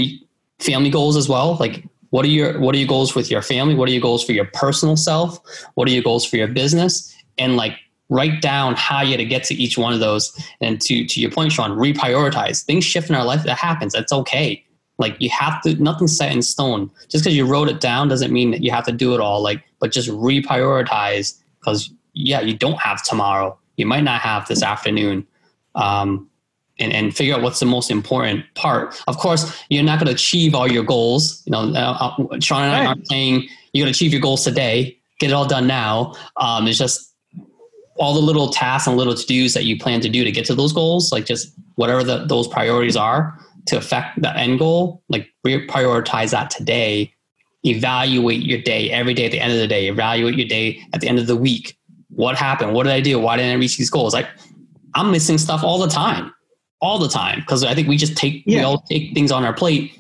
family 0.59 0.91
goals 0.91 1.17
as 1.17 1.29
well. 1.29 1.57
Like 1.57 1.85
what 2.11 2.25
are 2.25 2.29
your 2.29 2.59
what 2.61 2.75
are 2.75 2.79
your 2.79 2.89
goals 2.89 3.15
with 3.15 3.31
your 3.31 3.43
family? 3.43 3.75
What 3.75 3.89
are 3.89 3.93
your 3.93 4.01
goals 4.01 4.25
for 4.25 4.33
your 4.33 4.47
personal 4.47 4.97
self? 4.97 5.39
What 5.75 5.89
are 5.89 5.91
your 5.91 6.03
goals 6.03 6.25
for 6.25 6.37
your 6.37 6.49
business? 6.49 7.15
And 7.39 7.57
like 7.57 7.79
write 8.09 8.43
down 8.43 8.75
how 8.75 9.03
you 9.03 9.17
to 9.17 9.25
get 9.25 9.45
to 9.45 9.55
each 9.55 9.79
one 9.79 9.93
of 9.93 10.01
those. 10.01 10.37
And 10.61 10.81
to, 10.83 11.07
to 11.07 11.21
your 11.21 11.31
point, 11.31 11.53
Sean, 11.53 11.71
reprioritize. 11.71 12.63
Things 12.63 12.85
shift 12.85 13.09
in 13.09 13.17
our 13.17 13.25
life. 13.25 13.43
That 13.45 13.59
happens. 13.59 13.93
That's 13.93 14.13
okay. 14.13 14.65
Like 14.99 15.17
you 15.19 15.31
have 15.31 15.63
to, 15.63 15.75
nothing's 15.83 16.17
set 16.17 16.33
in 16.33 16.43
stone. 16.43 16.91
Just 17.09 17.25
because 17.25 17.37
you 17.37 17.47
wrote 17.47 17.69
it 17.69 17.81
down 17.81 18.09
doesn't 18.09 18.33
mean 18.33 18.51
that 18.51 18.63
you 18.63 18.71
have 18.71 18.85
to 18.85 18.93
do 18.93 19.15
it 19.15 19.21
all. 19.21 19.43
Like, 19.43 19.65
but 19.81 19.93
just 19.93 20.09
reprioritize 20.11 21.39
because 21.61 21.91
yeah, 22.13 22.41
you 22.41 22.57
don't 22.57 22.81
have 22.81 23.03
tomorrow. 23.03 23.59
You 23.77 23.87
might 23.87 24.05
not 24.05 24.21
have 24.21 24.47
this 24.47 24.63
afternoon. 24.63 25.27
Um, 25.75 26.29
and, 26.79 26.93
and 26.93 27.17
figure 27.17 27.35
out 27.35 27.43
what's 27.43 27.61
the 27.61 27.67
most 27.67 27.91
important 27.91 28.45
part. 28.55 29.01
Of 29.07 29.17
course, 29.19 29.59
you're 29.69 29.83
not 29.83 29.99
going 29.99 30.09
to 30.09 30.13
achieve 30.13 30.55
all 30.55 30.71
your 30.71 30.83
goals. 30.83 31.43
You 31.47 31.53
know, 31.53 31.73
uh, 31.75 32.15
uh 32.19 32.41
Sean 32.41 32.63
and 32.63 32.73
I 32.73 32.87
aren't 32.87 33.07
saying 33.07 33.47
you're 33.73 33.85
going 33.85 33.93
to 33.93 33.97
achieve 33.97 34.13
your 34.13 34.21
goals 34.21 34.43
today. 34.43 34.99
Get 35.21 35.31
it 35.31 35.33
all 35.35 35.47
done 35.47 35.67
now. 35.67 36.15
Um, 36.37 36.67
it's 36.67 36.79
just 36.79 37.12
all 37.97 38.15
the 38.15 38.21
little 38.21 38.49
tasks 38.49 38.87
and 38.87 38.97
little 38.97 39.15
to 39.15 39.27
dos 39.27 39.55
that 39.55 39.65
you 39.65 39.79
plan 39.79 40.01
to 40.01 40.09
do 40.09 40.25
to 40.25 40.33
get 40.33 40.45
to 40.47 40.55
those 40.55 40.73
goals, 40.73 41.13
like 41.13 41.27
just 41.27 41.53
whatever 41.75 42.03
the, 42.03 42.25
those 42.27 42.49
priorities 42.49 42.97
are 42.97 43.39
to 43.67 43.77
affect 43.77 44.21
the 44.21 44.37
end 44.37 44.59
goal, 44.59 45.03
like 45.09 45.29
prioritize 45.47 46.31
that 46.31 46.51
today. 46.51 47.13
Evaluate 47.65 48.43
your 48.43 48.61
day 48.61 48.91
every 48.91 49.15
day 49.15 49.27
at 49.27 49.31
the 49.31 49.39
end 49.39 49.53
of 49.53 49.59
the 49.59 49.69
day. 49.69 49.87
Evaluate 49.87 50.37
your 50.37 50.49
day 50.49 50.83
at 50.93 51.01
the 51.01 51.09
end 51.09 51.21
of 51.21 51.29
the 51.29 51.37
week. 51.37 51.79
What 52.09 52.37
happened? 52.37 52.75
What 52.75 52.85
did 52.85 52.93
I 52.93 53.01
do? 53.01 53.21
Why 53.21 53.37
didn't 53.37 53.53
I 53.53 53.55
reach 53.55 53.79
these 53.79 53.91
goals? 53.91 54.15
Like 54.15 54.29
I'm 54.95 55.11
missing 55.11 55.39
stuff 55.39 55.63
all 55.63 55.79
the 55.79 55.89
time, 55.89 56.35
all 56.81 56.99
the 56.99 57.09
time 57.09 57.41
because 57.41 57.63
I 57.63 57.75
think 57.75 57.87
we 57.89 57.97
just 57.97 58.17
take 58.17 58.43
yeah. 58.47 58.59
we 58.59 58.65
all 58.65 58.81
take 58.81 59.15
things 59.15 59.31
on 59.31 59.45
our 59.45 59.53
plate, 59.53 59.93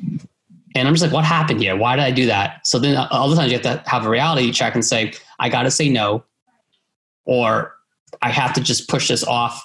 and 0.75 0.89
I'm 0.89 0.95
just 0.95 1.05
like, 1.05 1.13
what 1.13 1.25
happened 1.25 1.61
here? 1.61 1.77
Why 1.77 1.95
did 1.95 2.05
I 2.05 2.11
do 2.11 2.27
that? 2.27 2.67
So 2.67 2.79
then 2.81 2.97
uh, 2.97 3.07
all 3.13 3.29
the 3.29 3.37
times 3.37 3.53
you 3.53 3.59
have 3.59 3.85
to 3.85 3.89
have 3.89 4.07
a 4.07 4.11
reality 4.11 4.51
check 4.51 4.75
and 4.75 4.85
say, 4.85 5.13
I 5.39 5.49
got 5.49 5.63
to 5.63 5.71
say 5.71 5.89
no, 5.89 6.25
or 7.25 7.75
I 8.21 8.31
have 8.31 8.53
to 8.55 8.61
just 8.61 8.89
push 8.89 9.09
this 9.09 9.25
off, 9.25 9.65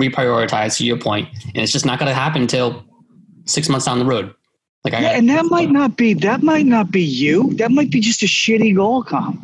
reprioritize 0.00 0.76
to 0.78 0.84
your 0.84 0.98
point, 0.98 1.28
and 1.46 1.58
it's 1.58 1.72
just 1.72 1.86
not 1.86 1.98
going 1.98 2.08
to 2.08 2.14
happen 2.14 2.42
until 2.42 2.84
six 3.44 3.68
months 3.68 3.86
down 3.86 3.98
the 3.98 4.04
road. 4.04 4.34
Like 4.84 4.94
I, 4.94 5.00
yeah, 5.00 5.08
and 5.10 5.28
that 5.28 5.46
might 5.46 5.70
not 5.70 5.96
be 5.96 6.14
that 6.14 6.42
might 6.42 6.66
not 6.66 6.90
be 6.90 7.02
you. 7.02 7.52
That 7.54 7.72
might 7.72 7.90
be 7.90 7.98
just 7.98 8.22
a 8.22 8.26
shitty 8.26 8.76
goal 8.76 9.02
comp. 9.02 9.40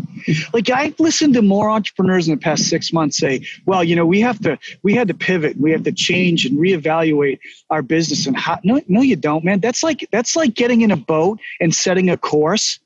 like 0.54 0.70
I've 0.70 0.98
listened 1.00 1.34
to 1.34 1.42
more 1.42 1.70
entrepreneurs 1.70 2.28
in 2.28 2.34
the 2.34 2.40
past 2.40 2.68
six 2.68 2.92
months 2.92 3.18
say, 3.18 3.44
"Well, 3.66 3.82
you 3.82 3.96
know, 3.96 4.06
we 4.06 4.20
have 4.20 4.38
to 4.40 4.56
we 4.84 4.94
had 4.94 5.08
to 5.08 5.14
pivot, 5.14 5.56
we 5.58 5.72
have 5.72 5.82
to 5.84 5.92
change 5.92 6.46
and 6.46 6.56
reevaluate 6.56 7.40
our 7.70 7.82
business." 7.82 8.26
And 8.26 8.36
how, 8.36 8.60
no, 8.62 8.80
no, 8.86 9.02
you 9.02 9.16
don't, 9.16 9.44
man. 9.44 9.58
That's 9.58 9.82
like 9.82 10.08
that's 10.12 10.36
like 10.36 10.54
getting 10.54 10.82
in 10.82 10.92
a 10.92 10.96
boat 10.96 11.40
and 11.60 11.74
setting 11.74 12.10
a 12.10 12.16
course 12.16 12.78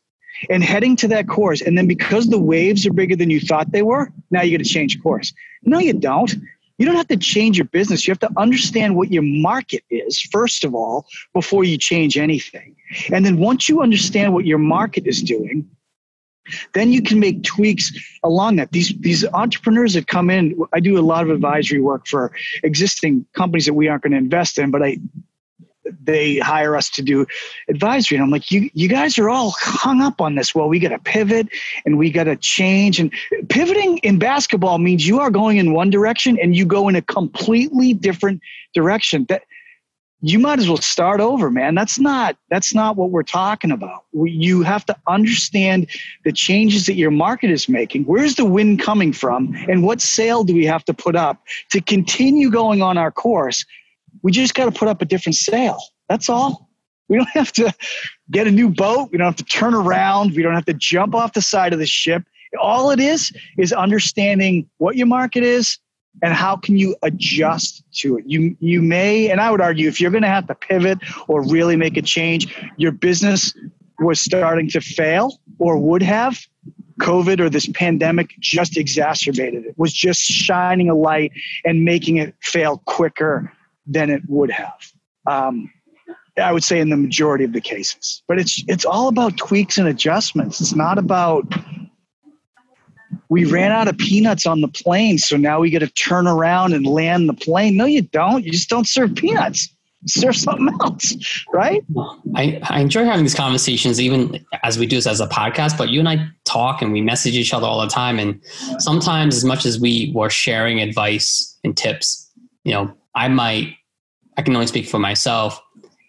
and 0.51 0.63
heading 0.63 0.97
to 0.97 1.09
that 1.09 1.29
course. 1.29 1.61
And 1.61 1.77
then 1.77 1.87
because 1.87 2.29
the 2.29 2.39
waves 2.39 2.87
are 2.87 2.93
bigger 2.93 3.17
than 3.17 3.31
you 3.31 3.41
thought 3.41 3.73
they 3.73 3.83
were, 3.83 4.13
now 4.31 4.43
you 4.43 4.57
got 4.57 4.65
to 4.65 4.71
change 4.71 5.01
course. 5.03 5.33
No, 5.63 5.79
you 5.79 5.93
don't. 5.93 6.35
You 6.79 6.87
don't 6.87 6.95
have 6.95 7.09
to 7.09 7.17
change 7.17 7.59
your 7.59 7.67
business. 7.67 8.07
You 8.07 8.13
have 8.13 8.21
to 8.21 8.31
understand 8.37 8.97
what 8.97 9.11
your 9.11 9.25
market 9.25 9.83
is, 9.91 10.21
first 10.21 10.65
of 10.65 10.75
all, 10.75 11.07
before 11.35 11.65
you 11.65 11.77
change 11.77 12.17
anything. 12.17 12.77
And 13.13 13.27
then 13.27 13.39
once 13.39 13.69
you 13.69 13.83
understand 13.83 14.33
what 14.33 14.47
your 14.47 14.59
market 14.59 15.07
is 15.07 15.21
doing, 15.21 15.69
then 16.75 16.93
you 16.93 17.03
can 17.03 17.19
make 17.19 17.43
tweaks 17.43 17.93
along 18.23 18.57
that. 18.57 18.73
These 18.73 18.95
these 19.01 19.27
entrepreneurs 19.27 19.95
that 19.95 20.07
come 20.07 20.31
in, 20.31 20.59
I 20.73 20.81
do 20.81 20.99
a 20.99 21.03
lot 21.03 21.23
of 21.23 21.31
advisory 21.31 21.81
work 21.81 22.07
for 22.07 22.33
existing 22.63 23.27
companies 23.35 23.67
that 23.67 23.75
we 23.75 23.89
aren't 23.89 24.03
going 24.03 24.13
to 24.13 24.19
invest 24.19 24.59
in, 24.59 24.71
but 24.71 24.83
I 24.83 24.99
they 26.03 26.39
hire 26.39 26.77
us 26.77 26.91
to 26.91 27.03
do 27.03 27.27
advisory. 27.69 28.17
And 28.17 28.25
I'm 28.25 28.31
like, 28.31 28.51
you, 28.51 28.71
you 28.75 28.89
guys 28.89 29.19
are 29.19 29.29
all 29.29 29.55
hung 29.59 30.01
up 30.01 30.21
on 30.21 30.35
this. 30.35 30.55
Well, 30.55 30.69
we 30.69 30.79
got 30.79 30.91
to 30.91 30.99
pivot 30.99 31.49
and 31.85 31.99
we 31.99 32.11
got 32.11 32.25
to 32.25 32.37
change. 32.37 33.01
And 33.01 33.13
pivoting 33.49 33.99
in 33.99 34.19
basketball 34.19 34.79
means 34.79 35.07
you 35.07 35.21
are 35.21 35.31
going 35.31 35.59
in 35.59 35.73
one 35.73 35.91
direction 35.91 36.39
and 36.41 36.57
you 36.57 36.67
go 36.67 36.89
in 36.89 36.97
a 36.97 37.03
completely 37.03 37.95
different 37.95 38.41
direction. 38.75 39.27
That 39.29 39.43
you 40.21 40.39
might 40.39 40.59
as 40.59 40.69
well 40.69 40.79
start 40.79 41.21
over, 41.21 41.51
man. 41.51 41.75
That's 41.75 41.99
not 41.99 42.37
that's 42.51 42.75
not 42.75 42.97
what 42.97 43.11
we're 43.11 43.23
talking 43.23 43.71
about. 43.71 44.05
You 44.13 44.63
have 44.63 44.85
to 44.87 44.97
understand 45.07 45.87
the 46.25 46.33
changes 46.33 46.87
that 46.87 46.95
your 46.95 47.13
market 47.13 47.51
is 47.51 47.69
making. 47.69 48.05
Where's 48.05 48.35
the 48.35 48.45
wind 48.45 48.81
coming 48.81 49.13
from, 49.13 49.55
and 49.69 49.85
what 49.85 50.01
sail 50.01 50.43
do 50.43 50.55
we 50.55 50.67
have 50.67 50.85
to 50.87 50.95
put 50.95 51.15
up 51.15 51.41
to 51.71 51.81
continue 51.81 52.51
going 52.51 52.83
on 52.83 52.99
our 52.99 53.13
course 53.13 53.65
we 54.23 54.33
just 54.33 54.55
got 54.55 54.67
to 54.67 54.73
put 54.73 54.89
up 54.89 55.03
a 55.03 55.05
different 55.05 55.37
sail. 55.37 55.79
That's 56.09 56.29
all. 56.29 56.69
We 57.09 57.17
don't 57.17 57.29
have 57.31 57.53
to 57.53 57.73
get 58.31 58.47
a 58.47 58.51
new 58.51 58.69
boat. 58.69 59.11
We 59.11 59.19
don't 59.19 59.27
have 59.27 59.37
to 59.37 59.45
turn 59.45 59.75
around. 59.75 60.35
We 60.35 60.43
don't 60.43 60.55
have 60.55 60.67
to 60.67 60.75
jump 60.75 61.15
off 61.15 61.33
the 61.33 61.43
side 61.43 61.73
of 61.73 61.79
the 61.79 61.87
ship. 61.87 62.25
All 62.61 62.91
it 62.91 63.01
is 63.01 63.33
is 63.59 63.73
understanding 63.73 64.69
what 64.79 64.97
your 64.97 65.07
market 65.07 65.43
is 65.43 65.79
and 66.23 66.35
how 66.35 66.57
can 66.57 66.77
you 66.77 66.97
adjust 67.03 67.85
to 67.99 68.19
it. 68.19 68.25
You 68.27 68.57
you 68.61 68.83
may, 68.83 69.31
and 69.31 69.41
I 69.41 69.51
would 69.51 69.61
argue, 69.61 69.89
if 69.89 70.01
you're 70.01 70.11
going 70.11 70.23
to 70.23 70.29
have 70.29 70.47
to 70.49 70.55
pivot 70.55 70.99
or 71.29 71.47
really 71.47 71.77
make 71.77 71.97
a 71.97 72.03
change, 72.03 72.55
your 72.77 72.93
business 72.93 73.55
was 73.99 74.21
starting 74.21 74.69
to 74.71 74.81
fail 74.81 75.41
or 75.59 75.79
would 75.79 76.03
have. 76.03 76.41
COVID 77.01 77.39
or 77.39 77.49
this 77.49 77.69
pandemic 77.75 78.35
just 78.41 78.77
exacerbated 78.77 79.67
it. 79.67 79.79
Was 79.79 79.93
just 79.93 80.21
shining 80.21 80.91
a 80.91 80.97
light 80.97 81.31
and 81.65 81.85
making 81.85 82.17
it 82.17 82.35
fail 82.41 82.83
quicker 82.87 83.53
than 83.89 84.11
it 84.11 84.23
would 84.29 84.51
have. 84.51 84.93
Um, 85.27 85.71
I 86.37 86.53
would 86.53 86.63
say 86.63 86.79
in 86.79 86.91
the 86.91 86.97
majority 86.97 87.45
of 87.45 87.53
the 87.53 87.61
cases. 87.61 88.23
But 88.29 88.39
it's 88.39 88.63
it's 88.69 88.85
all 88.85 89.09
about 89.09 89.37
tweaks 89.37 89.79
and 89.79 89.89
adjustments. 89.89 90.61
It's 90.61 90.75
not 90.75 90.99
about 90.99 91.45
we 93.29 93.45
ran 93.45 93.73
out 93.73 93.89
of 93.89 93.99
peanuts 93.99 94.47
on 94.47 94.61
the 94.61 94.69
plane, 94.69 95.19
so 95.19 95.37
now 95.37 95.61
we 95.61 95.71
got 95.71 95.81
to 95.81 95.89
turn 95.89 96.27
around 96.27 96.73
and 96.73 96.87
land 96.87 97.29
the 97.29 97.35
plane. 97.35 97.77
No, 97.77 97.85
you 97.85 98.03
don't. 98.03 98.45
You 98.45 98.53
just 98.53 98.69
don't 98.69 98.87
serve 98.87 99.15
peanuts. 99.15 99.69
serve 100.07 100.37
something 100.37 100.69
else, 100.81 101.45
right? 101.53 101.85
I, 102.37 102.61
I 102.63 102.81
enjoy 102.81 103.05
having 103.05 103.25
these 103.25 103.35
conversations, 103.35 104.01
even 104.01 104.45
as 104.63 104.79
we 104.79 104.87
do 104.87 104.97
this 104.97 105.07
as 105.07 105.21
a 105.21 105.27
podcast. 105.27 105.77
But 105.77 105.89
you 105.89 105.99
and 105.99 106.09
I 106.09 106.29
talk 106.45 106.83
and 106.83 106.93
we 106.93 107.01
message 107.01 107.35
each 107.35 107.53
other 107.53 107.67
all 107.67 107.81
the 107.81 107.89
time. 107.89 108.19
And 108.19 108.41
sometimes, 108.79 109.37
as 109.37 109.45
much 109.45 109.67
as 109.67 109.81
we 109.81 110.13
were 110.15 110.31
sharing 110.31 110.81
advice 110.81 111.59
and 111.65 111.77
tips, 111.77 112.31
you 112.65 112.73
know, 112.73 112.95
I 113.15 113.29
might, 113.29 113.75
I 114.37 114.43
can 114.43 114.55
only 114.55 114.67
speak 114.67 114.87
for 114.87 114.99
myself. 114.99 115.61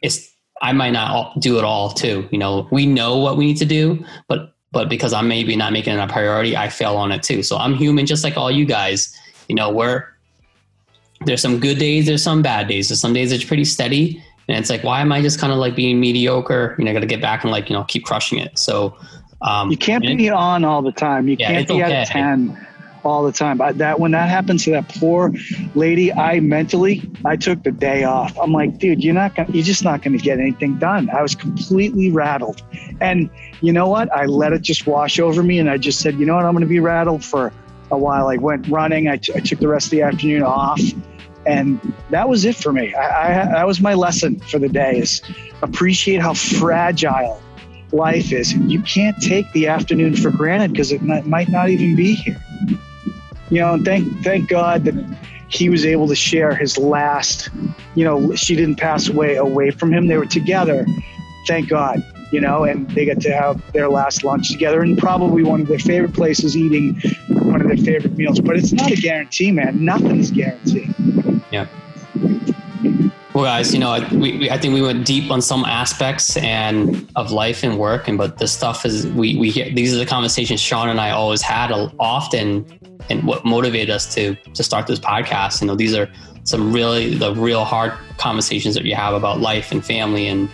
It's, 0.02 0.32
I 0.62 0.74
might 0.74 0.92
not 0.92 1.40
do 1.40 1.58
it 1.58 1.64
all 1.64 1.90
too. 1.92 2.28
You 2.32 2.38
know, 2.38 2.68
we 2.72 2.86
know 2.86 3.18
what 3.18 3.38
we 3.38 3.46
need 3.46 3.58
to 3.58 3.66
do, 3.66 4.04
but, 4.28 4.54
but 4.72 4.90
because 4.90 5.14
I'm 5.14 5.28
maybe 5.28 5.56
not 5.56 5.74
making 5.74 5.94
it 5.94 6.00
a 6.00 6.08
priority, 6.08 6.56
I 6.56 6.70
fail 6.70 6.96
on 6.98 7.12
it 7.12 7.24
too. 7.24 7.44
So 7.44 7.58
I'm 7.58 7.74
human, 7.74 8.06
just 8.06 8.24
like 8.24 8.38
all 8.38 8.52
you 8.52 8.66
guys, 8.66 9.16
you 9.48 9.56
know, 9.56 9.72
we're, 9.72 10.06
there's 11.26 11.42
some 11.42 11.60
good 11.60 11.80
days, 11.80 12.06
there's 12.06 12.24
some 12.24 12.42
bad 12.42 12.68
days. 12.68 12.90
There's 12.90 13.00
some 13.02 13.14
days 13.14 13.32
it's 13.32 13.44
pretty 13.44 13.66
steady. 13.66 14.24
And 14.48 14.58
it's 14.58 14.70
like, 14.70 14.84
why 14.84 15.02
am 15.02 15.12
I 15.12 15.22
just 15.22 15.40
kind 15.40 15.52
of 15.54 15.60
like 15.60 15.76
being 15.76 16.00
mediocre? 16.00 16.76
You 16.78 16.86
know, 16.86 16.92
I 16.92 16.94
got 16.94 17.02
to 17.02 17.06
get 17.08 17.22
back 17.22 17.44
and 17.44 17.52
like, 17.52 17.70
you 17.70 17.76
know, 17.76 17.84
keep 17.86 18.04
crushing 18.06 18.40
it. 18.40 18.58
So 18.58 18.96
Um, 19.42 19.72
You 19.72 19.78
can't 19.78 20.04
be 20.04 20.30
on 20.30 20.66
all 20.66 20.82
the 20.82 20.92
time. 20.92 21.28
You 21.30 21.38
Yeah, 21.40 21.48
can't 21.54 21.68
be 21.68 21.84
okay. 21.84 21.94
at 21.94 22.08
10 22.08 22.68
all 23.04 23.24
the 23.24 23.32
time. 23.32 23.62
I, 23.62 23.72
that 23.74 24.00
when 24.00 24.12
that 24.12 24.30
happens 24.30 24.64
to 24.66 24.72
that 24.72 24.90
poor 24.90 25.32
lady, 25.76 26.12
I 26.14 26.40
mentally 26.40 27.10
I 27.26 27.36
took 27.36 27.64
the 27.64 27.72
day 27.72 28.04
off. 28.04 28.38
I'm 28.38 28.52
like, 28.52 28.78
dude, 28.80 29.04
you're 29.04 29.14
not 29.14 29.36
gonna, 29.36 29.52
you're 29.52 29.64
just 29.64 29.84
not 29.84 30.02
going 30.02 30.18
to 30.18 30.24
get 30.24 30.40
anything 30.40 30.78
done. 30.78 31.10
I 31.10 31.22
was 31.22 31.36
completely 31.36 32.12
rattled, 32.12 32.62
and 33.02 33.30
you 33.62 33.74
know 33.74 33.88
what? 33.88 34.12
I 34.16 34.26
let 34.26 34.54
it 34.54 34.62
just 34.62 34.88
wash 34.88 35.20
over 35.20 35.44
me, 35.44 35.60
and 35.60 35.70
I 35.70 35.78
just 35.78 36.00
said, 36.00 36.20
you 36.20 36.26
know 36.26 36.36
what? 36.36 36.46
I'm 36.46 36.54
going 36.54 36.62
to 36.62 36.68
be 36.68 36.80
rattled 36.80 37.24
for 37.24 37.52
a 37.92 37.98
while. 37.98 38.28
I 38.28 38.38
went 38.38 38.68
running. 38.68 39.08
I, 39.08 39.18
t- 39.18 39.34
I 39.36 39.40
took 39.40 39.60
the 39.60 39.68
rest 39.68 39.88
of 39.88 39.92
the 39.92 40.02
afternoon 40.04 40.44
off. 40.44 40.82
And 41.46 41.80
that 42.12 42.30
was 42.30 42.46
it 42.46 42.56
for 42.56 42.72
me. 42.72 42.94
I, 42.94 43.44
I, 43.44 43.46
that 43.46 43.66
was 43.66 43.82
my 43.82 43.94
lesson 43.94 44.40
for 44.40 44.60
the 44.60 44.70
day: 44.70 45.00
is 45.00 45.22
appreciate 45.62 46.22
how 46.22 46.34
fragile 46.34 47.42
life 47.92 48.32
is. 48.32 48.54
You 48.54 48.82
can't 48.82 49.18
take 49.22 49.52
the 49.54 49.68
afternoon 49.68 50.16
for 50.16 50.30
granted 50.30 50.72
because 50.72 50.92
it 50.92 51.02
might 51.02 51.50
not 51.50 51.70
even 51.70 51.96
be 51.96 52.14
here. 52.14 52.40
You 53.50 53.62
know, 53.62 53.74
and 53.74 53.84
thank 53.86 54.24
thank 54.24 54.50
God 54.50 54.86
that 54.86 54.96
he 55.48 55.70
was 55.70 55.86
able 55.86 56.08
to 56.08 56.16
share 56.16 56.54
his 56.56 56.78
last. 56.78 57.50
You 57.96 58.06
know, 58.06 58.36
she 58.36 58.56
didn't 58.56 58.76
pass 58.76 59.10
away 59.10 59.36
away 59.36 59.72
from 59.72 59.92
him. 59.92 60.08
They 60.08 60.18
were 60.18 60.26
together. 60.26 60.86
Thank 61.48 61.70
God. 61.70 62.04
You 62.32 62.42
know, 62.42 62.64
and 62.66 62.88
they 62.92 63.06
got 63.08 63.20
to 63.22 63.32
have 63.32 63.72
their 63.72 63.90
last 63.90 64.24
lunch 64.24 64.52
together, 64.52 64.84
and 64.84 64.96
probably 64.98 65.42
one 65.42 65.62
of 65.62 65.68
their 65.68 65.80
favorite 65.80 66.14
places, 66.14 66.56
eating 66.56 67.00
one 67.30 67.60
of 67.60 67.68
their 67.68 67.78
favorite 67.78 68.16
meals. 68.16 68.40
But 68.40 68.56
it's 68.58 68.72
not 68.72 68.92
a 68.92 68.96
guarantee, 68.96 69.52
man. 69.52 69.84
Nothing's 69.84 70.30
guaranteed. 70.30 70.94
Yeah. 71.52 71.66
Well, 73.34 73.44
guys, 73.44 73.74
you 73.74 73.80
know, 73.80 73.92
I- 73.92 74.08
we, 74.14 74.38
we, 74.38 74.50
I 74.52 74.58
think 74.58 74.74
we 74.74 74.82
went 74.82 75.06
deep 75.06 75.32
on 75.32 75.42
some 75.42 75.64
aspects 75.66 76.38
and 76.38 77.10
of 77.16 77.32
life 77.32 77.64
and 77.64 77.80
work, 77.80 78.08
and 78.08 78.18
but 78.18 78.38
this 78.38 78.52
stuff 78.52 78.86
is 78.86 79.08
we 79.08 79.38
we 79.38 79.50
hear 79.50 79.74
these 79.74 79.94
are 79.96 79.98
the 79.98 80.06
conversations 80.06 80.60
Sean 80.60 80.90
and 80.90 81.00
I 81.00 81.12
always 81.12 81.42
had 81.42 81.72
uh, 81.72 81.90
often, 82.00 82.79
and 83.10 83.24
what 83.24 83.46
motivated 83.46 83.90
us 83.90 84.14
to 84.16 84.36
to 84.36 84.64
start 84.64 84.88
this 84.88 85.00
podcast. 85.00 85.62
You 85.62 85.68
know, 85.68 85.76
these 85.76 85.96
are 85.96 86.10
some 86.44 86.74
really 86.74 87.16
the 87.16 87.34
real 87.36 87.64
hard 87.64 87.94
conversations 88.18 88.76
that 88.76 88.86
you 88.86 88.96
have 88.96 89.14
about 89.14 89.40
life 89.40 89.72
and 89.72 89.86
family 89.86 90.28
and 90.28 90.50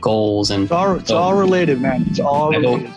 goals 0.00 0.50
and 0.50 0.64
It's 0.64 0.72
all 0.72 0.96
it's 0.96 1.10
all 1.10 1.34
related, 1.34 1.80
man. 1.80 2.06
It's 2.08 2.20
all 2.20 2.50
related. 2.50 2.90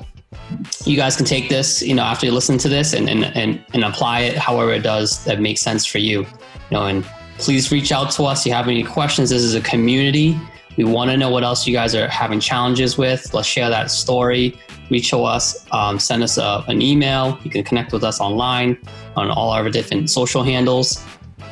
you 0.85 0.95
guys 0.95 1.15
can 1.15 1.25
take 1.25 1.49
this, 1.49 1.81
you 1.81 1.93
know, 1.93 2.03
after 2.03 2.25
you 2.25 2.31
listen 2.31 2.57
to 2.59 2.69
this 2.69 2.93
and, 2.93 3.09
and, 3.09 3.25
and, 3.25 3.63
and 3.73 3.83
apply 3.83 4.21
it 4.21 4.37
however 4.37 4.71
it 4.71 4.83
does 4.83 5.23
that 5.25 5.39
makes 5.39 5.61
sense 5.61 5.85
for 5.85 5.99
you. 5.99 6.21
You 6.21 6.27
know, 6.71 6.85
and 6.85 7.03
please 7.37 7.71
reach 7.71 7.91
out 7.91 8.11
to 8.11 8.23
us. 8.23 8.41
If 8.41 8.47
you 8.47 8.53
have 8.53 8.67
any 8.67 8.83
questions, 8.83 9.29
this 9.29 9.41
is 9.41 9.55
a 9.55 9.61
community. 9.61 10.39
We 10.77 10.85
want 10.85 11.11
to 11.11 11.17
know 11.17 11.29
what 11.29 11.43
else 11.43 11.67
you 11.67 11.73
guys 11.73 11.93
are 11.93 12.07
having 12.07 12.39
challenges 12.39 12.97
with. 12.97 13.33
Let's 13.33 13.47
share 13.47 13.69
that 13.69 13.91
story. 13.91 14.57
Reach 14.89 15.09
to 15.09 15.19
us, 15.19 15.65
um, 15.71 15.99
send 15.99 16.23
us 16.23 16.37
a, 16.37 16.63
an 16.67 16.81
email. 16.81 17.39
You 17.43 17.49
can 17.49 17.63
connect 17.63 17.93
with 17.93 18.03
us 18.03 18.19
online 18.19 18.77
on 19.15 19.29
all 19.29 19.51
our 19.51 19.69
different 19.69 20.09
social 20.09 20.43
handles. 20.43 21.03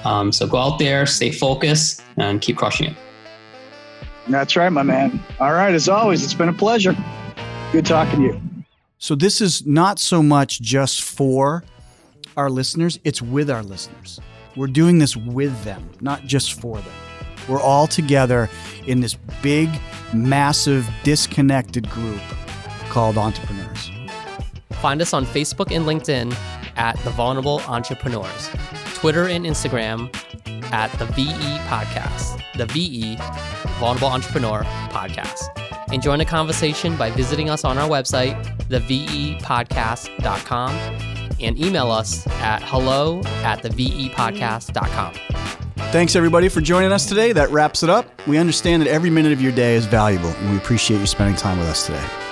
Um, 0.03 0.31
so 0.31 0.47
go 0.47 0.57
out 0.57 0.79
there, 0.79 1.05
stay 1.05 1.31
focused, 1.31 2.03
and 2.17 2.41
keep 2.41 2.57
crushing 2.57 2.87
it. 2.87 2.95
That's 4.27 4.55
right, 4.55 4.69
my 4.69 4.83
man. 4.83 5.19
All 5.39 5.53
right, 5.53 5.73
as 5.73 5.89
always, 5.89 6.23
it's 6.23 6.33
been 6.33 6.49
a 6.49 6.53
pleasure. 6.53 6.95
Good 7.71 7.85
talking 7.85 8.19
to 8.19 8.25
you. 8.25 8.41
So 8.97 9.15
this 9.15 9.41
is 9.41 9.65
not 9.65 9.97
so 9.99 10.21
much 10.21 10.61
just 10.61 11.01
for 11.01 11.63
our 12.37 12.49
listeners, 12.49 12.99
it's 13.03 13.21
with 13.21 13.49
our 13.49 13.63
listeners. 13.63 14.19
We're 14.55 14.67
doing 14.67 14.99
this 14.99 15.17
with 15.17 15.63
them, 15.63 15.89
not 16.01 16.25
just 16.25 16.59
for 16.59 16.77
them. 16.77 16.93
We're 17.47 17.61
all 17.61 17.87
together 17.87 18.49
in 18.87 19.01
this 19.01 19.15
big, 19.41 19.69
massive, 20.13 20.89
disconnected 21.03 21.89
group 21.89 22.21
called 22.91 23.17
entrepreneurs. 23.17 23.89
Find 24.73 25.01
us 25.01 25.13
on 25.13 25.25
Facebook 25.25 25.73
and 25.75 25.85
LinkedIn 25.85 26.35
at 26.75 26.97
The 26.99 27.09
Vulnerable 27.11 27.61
Entrepreneurs, 27.67 28.49
Twitter 28.95 29.27
and 29.27 29.45
Instagram 29.45 30.13
at 30.71 30.91
The 30.99 31.05
VE 31.05 31.31
Podcast, 31.67 32.41
The 32.57 32.65
VE 32.67 33.15
Vulnerable 33.79 34.09
Entrepreneur 34.09 34.63
Podcast. 34.89 35.43
And 35.93 36.01
join 36.01 36.19
the 36.19 36.25
conversation 36.25 36.97
by 36.97 37.11
visiting 37.11 37.49
us 37.49 37.63
on 37.63 37.77
our 37.77 37.87
website, 37.89 38.43
thevepodcast.com, 38.69 40.71
and 41.39 41.59
email 41.59 41.91
us 41.91 42.27
at 42.27 42.61
hello 42.63 43.21
at 43.43 43.63
thevepodcast.com. 43.63 45.13
Thanks 45.91 46.15
everybody 46.15 46.47
for 46.47 46.61
joining 46.61 46.91
us 46.91 47.05
today. 47.05 47.33
That 47.33 47.51
wraps 47.51 47.83
it 47.83 47.89
up. 47.89 48.05
We 48.27 48.37
understand 48.37 48.83
that 48.83 48.89
every 48.89 49.09
minute 49.09 49.33
of 49.33 49.41
your 49.41 49.51
day 49.51 49.75
is 49.75 49.85
valuable, 49.85 50.29
and 50.29 50.51
we 50.51 50.57
appreciate 50.57 50.99
you 50.99 51.05
spending 51.05 51.35
time 51.35 51.59
with 51.59 51.67
us 51.67 51.85
today. 51.85 52.30